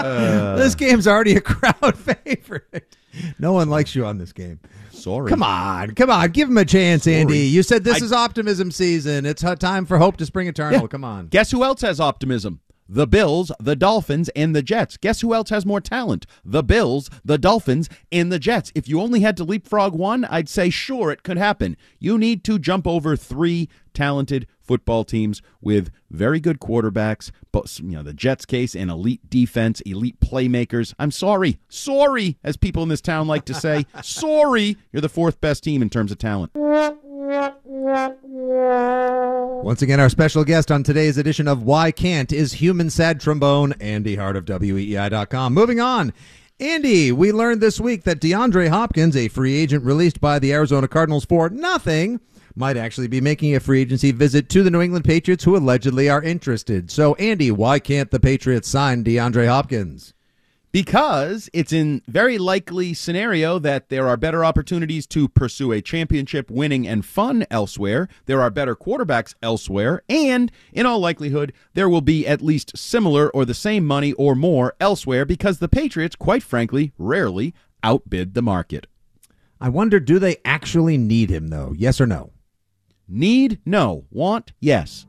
Uh. 0.00 0.56
this 0.56 0.74
game's 0.74 1.06
already 1.06 1.36
a 1.36 1.42
crowd 1.42 1.94
favorite. 2.24 2.96
No 3.38 3.52
one 3.52 3.68
likes 3.68 3.94
you 3.94 4.06
on 4.06 4.16
this 4.16 4.32
game. 4.32 4.58
Sorry. 4.92 5.28
Come 5.28 5.42
on, 5.42 5.94
come 5.94 6.08
on, 6.08 6.30
give 6.30 6.48
him 6.48 6.56
a 6.56 6.64
chance, 6.64 7.06
Andy. 7.06 7.40
You 7.40 7.62
said 7.62 7.84
this 7.84 8.00
I- 8.00 8.04
is 8.06 8.10
optimism 8.12 8.70
season. 8.70 9.26
It's 9.26 9.44
time 9.58 9.84
for 9.84 9.98
hope 9.98 10.16
to 10.16 10.24
spring 10.26 10.48
eternal. 10.48 10.80
Yeah. 10.80 10.86
Come 10.86 11.04
on. 11.04 11.26
Guess 11.26 11.50
who 11.50 11.62
else 11.64 11.82
has 11.82 12.00
optimism? 12.00 12.60
The 12.92 13.06
Bills, 13.06 13.52
the 13.60 13.76
Dolphins, 13.76 14.30
and 14.30 14.54
the 14.54 14.64
Jets. 14.64 14.96
Guess 14.96 15.20
who 15.20 15.32
else 15.32 15.50
has 15.50 15.64
more 15.64 15.80
talent? 15.80 16.26
The 16.44 16.64
Bills, 16.64 17.08
the 17.24 17.38
Dolphins, 17.38 17.88
and 18.10 18.32
the 18.32 18.40
Jets. 18.40 18.72
If 18.74 18.88
you 18.88 19.00
only 19.00 19.20
had 19.20 19.36
to 19.36 19.44
leapfrog 19.44 19.94
one, 19.94 20.24
I'd 20.24 20.48
say 20.48 20.70
sure 20.70 21.12
it 21.12 21.22
could 21.22 21.36
happen. 21.36 21.76
You 22.00 22.18
need 22.18 22.42
to 22.44 22.58
jump 22.58 22.88
over 22.88 23.14
three 23.14 23.68
talented 23.94 24.48
football 24.60 25.04
teams 25.04 25.40
with 25.60 25.90
very 26.10 26.40
good 26.40 26.58
quarterbacks, 26.58 27.30
but 27.52 27.78
you 27.78 27.90
know 27.90 28.02
the 28.02 28.12
Jets 28.12 28.44
case 28.44 28.74
and 28.74 28.90
elite 28.90 29.30
defense, 29.30 29.80
elite 29.82 30.18
playmakers. 30.18 30.92
I'm 30.98 31.12
sorry, 31.12 31.60
sorry, 31.68 32.38
as 32.42 32.56
people 32.56 32.82
in 32.82 32.88
this 32.88 33.00
town 33.00 33.28
like 33.28 33.44
to 33.44 33.54
say, 33.54 33.86
sorry, 34.02 34.76
you're 34.92 35.00
the 35.00 35.08
fourth 35.08 35.40
best 35.40 35.62
team 35.62 35.80
in 35.80 35.90
terms 35.90 36.10
of 36.10 36.18
talent. 36.18 36.52
Once 39.62 39.82
again, 39.82 40.00
our 40.00 40.08
special 40.08 40.42
guest 40.42 40.72
on 40.72 40.82
today's 40.82 41.16
edition 41.16 41.46
of 41.46 41.62
Why 41.62 41.92
Can't 41.92 42.32
is 42.32 42.54
human 42.54 42.90
sad 42.90 43.20
trombone, 43.20 43.72
Andy 43.74 44.16
Hart 44.16 44.34
of 44.34 44.44
WEEI.com. 44.46 45.54
Moving 45.54 45.78
on. 45.78 46.12
Andy, 46.58 47.12
we 47.12 47.30
learned 47.30 47.60
this 47.60 47.78
week 47.78 48.02
that 48.02 48.20
DeAndre 48.20 48.68
Hopkins, 48.68 49.16
a 49.16 49.28
free 49.28 49.54
agent 49.56 49.84
released 49.84 50.20
by 50.20 50.40
the 50.40 50.52
Arizona 50.52 50.88
Cardinals 50.88 51.24
for 51.24 51.48
nothing, 51.48 52.18
might 52.56 52.76
actually 52.76 53.06
be 53.06 53.20
making 53.20 53.54
a 53.54 53.60
free 53.60 53.82
agency 53.82 54.10
visit 54.10 54.48
to 54.48 54.64
the 54.64 54.70
New 54.70 54.80
England 54.80 55.04
Patriots, 55.04 55.44
who 55.44 55.56
allegedly 55.56 56.10
are 56.10 56.22
interested. 56.22 56.90
So, 56.90 57.14
Andy, 57.14 57.52
why 57.52 57.78
can't 57.78 58.10
the 58.10 58.18
Patriots 58.18 58.68
sign 58.68 59.04
DeAndre 59.04 59.46
Hopkins? 59.46 60.14
Because 60.72 61.50
it's 61.52 61.72
in 61.72 62.02
very 62.06 62.38
likely 62.38 62.94
scenario 62.94 63.58
that 63.58 63.88
there 63.88 64.08
are 64.08 64.16
better 64.16 64.44
opportunities 64.44 65.06
to 65.06 65.28
pursue 65.28 65.72
a 65.72 65.80
championship 65.82 66.50
winning 66.50 66.86
and 66.86 67.04
fun 67.04 67.44
elsewhere 67.50 68.08
there 68.26 68.40
are 68.40 68.50
better 68.50 68.76
quarterbacks 68.76 69.34
elsewhere 69.42 70.02
and 70.08 70.52
in 70.72 70.86
all 70.86 71.00
likelihood 71.00 71.52
there 71.74 71.88
will 71.88 72.00
be 72.00 72.26
at 72.26 72.42
least 72.42 72.76
similar 72.76 73.30
or 73.30 73.44
the 73.44 73.54
same 73.54 73.86
money 73.86 74.12
or 74.14 74.34
more 74.34 74.74
elsewhere 74.80 75.24
because 75.24 75.58
the 75.58 75.68
patriots 75.68 76.16
quite 76.16 76.42
frankly 76.42 76.92
rarely 76.98 77.54
outbid 77.82 78.34
the 78.34 78.42
market 78.42 78.86
I 79.62 79.68
wonder, 79.68 80.00
do 80.00 80.18
they 80.18 80.38
actually 80.42 80.96
need 80.96 81.28
him, 81.28 81.48
though? 81.48 81.74
Yes 81.76 82.00
or 82.00 82.06
no? 82.06 82.32
need 83.10 83.58
no 83.66 84.04
want 84.10 84.52
yes 84.60 85.06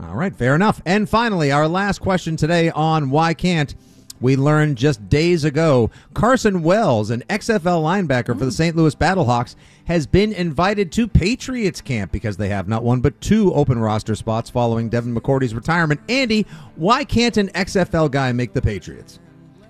All 0.00 0.14
right, 0.14 0.34
fair 0.34 0.54
enough. 0.54 0.82
And 0.84 1.08
finally, 1.08 1.52
our 1.52 1.68
last 1.68 2.00
question 2.00 2.36
today 2.36 2.70
on 2.70 3.10
Why 3.10 3.34
Can't. 3.34 3.74
We 4.22 4.36
learned 4.36 4.78
just 4.78 5.08
days 5.08 5.44
ago 5.44 5.90
Carson 6.14 6.62
Wells, 6.62 7.10
an 7.10 7.24
XFL 7.28 7.82
linebacker 7.82 8.38
for 8.38 8.44
the 8.44 8.52
St. 8.52 8.76
Louis 8.76 8.94
Battlehawks, 8.94 9.56
has 9.86 10.06
been 10.06 10.32
invited 10.32 10.92
to 10.92 11.08
Patriots 11.08 11.80
camp 11.80 12.12
because 12.12 12.36
they 12.36 12.48
have 12.48 12.68
not 12.68 12.84
one 12.84 13.00
but 13.00 13.20
two 13.20 13.52
open 13.52 13.80
roster 13.80 14.14
spots 14.14 14.48
following 14.48 14.88
Devin 14.88 15.12
McCourty's 15.12 15.56
retirement. 15.56 16.00
Andy, 16.08 16.46
why 16.76 17.02
can't 17.02 17.36
an 17.36 17.48
XFL 17.48 18.12
guy 18.12 18.30
make 18.30 18.52
the 18.52 18.62
Patriots? 18.62 19.18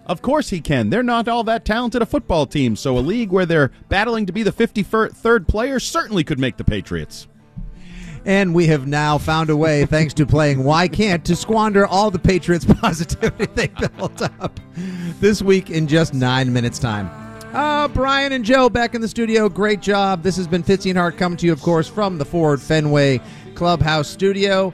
Of 0.04 0.20
course 0.20 0.50
he 0.50 0.60
can. 0.60 0.90
They're 0.90 1.02
not 1.02 1.28
all 1.28 1.44
that 1.44 1.64
talented 1.64 2.02
a 2.02 2.06
football 2.06 2.44
team, 2.44 2.76
so 2.76 2.98
a 2.98 3.00
league 3.00 3.30
where 3.30 3.46
they're 3.46 3.70
battling 3.88 4.26
to 4.26 4.32
be 4.32 4.42
the 4.42 4.52
53rd 4.52 5.48
player 5.48 5.80
certainly 5.80 6.24
could 6.24 6.38
make 6.38 6.58
the 6.58 6.64
Patriots. 6.64 7.26
And 8.24 8.54
we 8.54 8.66
have 8.68 8.86
now 8.86 9.18
found 9.18 9.50
a 9.50 9.56
way, 9.56 9.84
thanks 9.84 10.14
to 10.14 10.26
playing 10.26 10.62
Why 10.62 10.86
Can't, 10.86 11.24
to 11.24 11.34
squander 11.34 11.86
all 11.86 12.10
the 12.10 12.18
Patriots 12.18 12.64
positivity 12.80 13.46
they 13.54 13.68
built 13.68 14.22
up 14.22 14.60
this 15.20 15.42
week 15.42 15.70
in 15.70 15.88
just 15.88 16.14
nine 16.14 16.52
minutes' 16.52 16.78
time. 16.78 17.10
Uh, 17.52 17.86
Brian 17.88 18.32
and 18.32 18.44
Joe 18.44 18.70
back 18.70 18.94
in 18.94 19.00
the 19.00 19.08
studio. 19.08 19.48
Great 19.48 19.82
job. 19.82 20.22
This 20.22 20.36
has 20.36 20.46
been 20.46 20.62
Fitzy 20.62 20.90
and 20.90 20.98
Hart 20.98 21.18
coming 21.18 21.36
to 21.38 21.46
you, 21.46 21.52
of 21.52 21.60
course, 21.60 21.86
from 21.86 22.16
the 22.16 22.24
Ford 22.24 22.60
Fenway 22.60 23.20
Clubhouse 23.54 24.08
studio. 24.08 24.72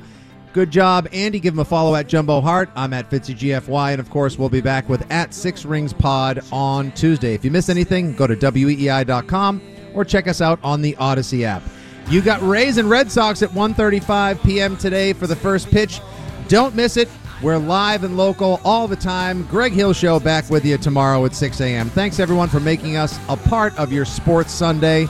Good 0.52 0.70
job, 0.70 1.08
Andy. 1.12 1.40
Give 1.40 1.54
him 1.54 1.61
a 1.61 1.64
follow 1.64 1.94
at 1.94 2.06
Jumbo 2.06 2.40
Hart. 2.40 2.70
I'm 2.76 2.92
at 2.92 3.11
Fitzy 3.11 3.37
GFY, 3.37 3.92
and 3.92 4.00
of 4.00 4.11
course, 4.11 4.38
we'll 4.38 4.48
be 4.48 4.61
back 4.61 4.88
with 4.88 5.11
at 5.11 5.34
Six 5.34 5.64
Rings 5.64 5.92
Pod 5.92 6.40
on 6.52 6.92
Tuesday. 6.92 7.34
If 7.34 7.44
you 7.44 7.50
miss 7.50 7.68
anything, 7.68 8.14
go 8.14 8.26
to 8.26 8.37
weei.com 8.37 9.61
or 9.94 10.04
check 10.04 10.28
us 10.28 10.40
out 10.40 10.61
on 10.62 10.80
the 10.80 10.94
Audacy 10.94 11.42
app. 11.42 11.62
You 12.11 12.23
got 12.23 12.40
Rays 12.40 12.79
and 12.79 12.88
Red 12.88 13.12
Sox 13.12 13.42
at 13.42 13.51
1:35 13.51 14.42
p.m. 14.42 14.79
today 14.79 15.12
for 15.12 15.27
the 15.27 15.37
first 15.37 15.71
pitch. 15.71 16.01
Don't 16.49 16.75
miss 16.75 16.97
it. 16.97 17.07
We're 17.42 17.59
live 17.59 18.03
and 18.03 18.16
local 18.16 18.62
all 18.64 18.88
the 18.88 18.97
time. 18.97 19.44
Greg 19.44 19.73
Hill 19.73 19.92
Show 19.92 20.18
back 20.18 20.49
with 20.49 20.64
you 20.64 20.79
tomorrow 20.79 21.23
at 21.27 21.35
6 21.35 21.61
a.m. 21.61 21.90
Thanks 21.90 22.18
everyone 22.18 22.49
for 22.49 22.61
making 22.61 22.97
us 22.97 23.18
a 23.29 23.37
part 23.37 23.79
of 23.79 23.92
your 23.92 24.07
sports 24.07 24.53
Sunday. 24.53 25.07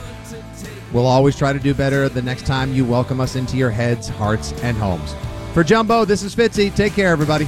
We'll 0.91 1.07
always 1.07 1.37
try 1.37 1.53
to 1.53 1.59
do 1.59 1.73
better 1.73 2.09
the 2.09 2.21
next 2.21 2.45
time 2.45 2.73
you 2.73 2.83
welcome 2.83 3.21
us 3.21 3.37
into 3.37 3.55
your 3.55 3.71
heads, 3.71 4.09
hearts, 4.09 4.51
and 4.61 4.75
homes. 4.75 5.15
For 5.53 5.63
Jumbo, 5.63 6.03
this 6.03 6.21
is 6.21 6.35
Fitzy. 6.35 6.75
Take 6.75 6.93
care, 6.93 7.11
everybody. 7.11 7.47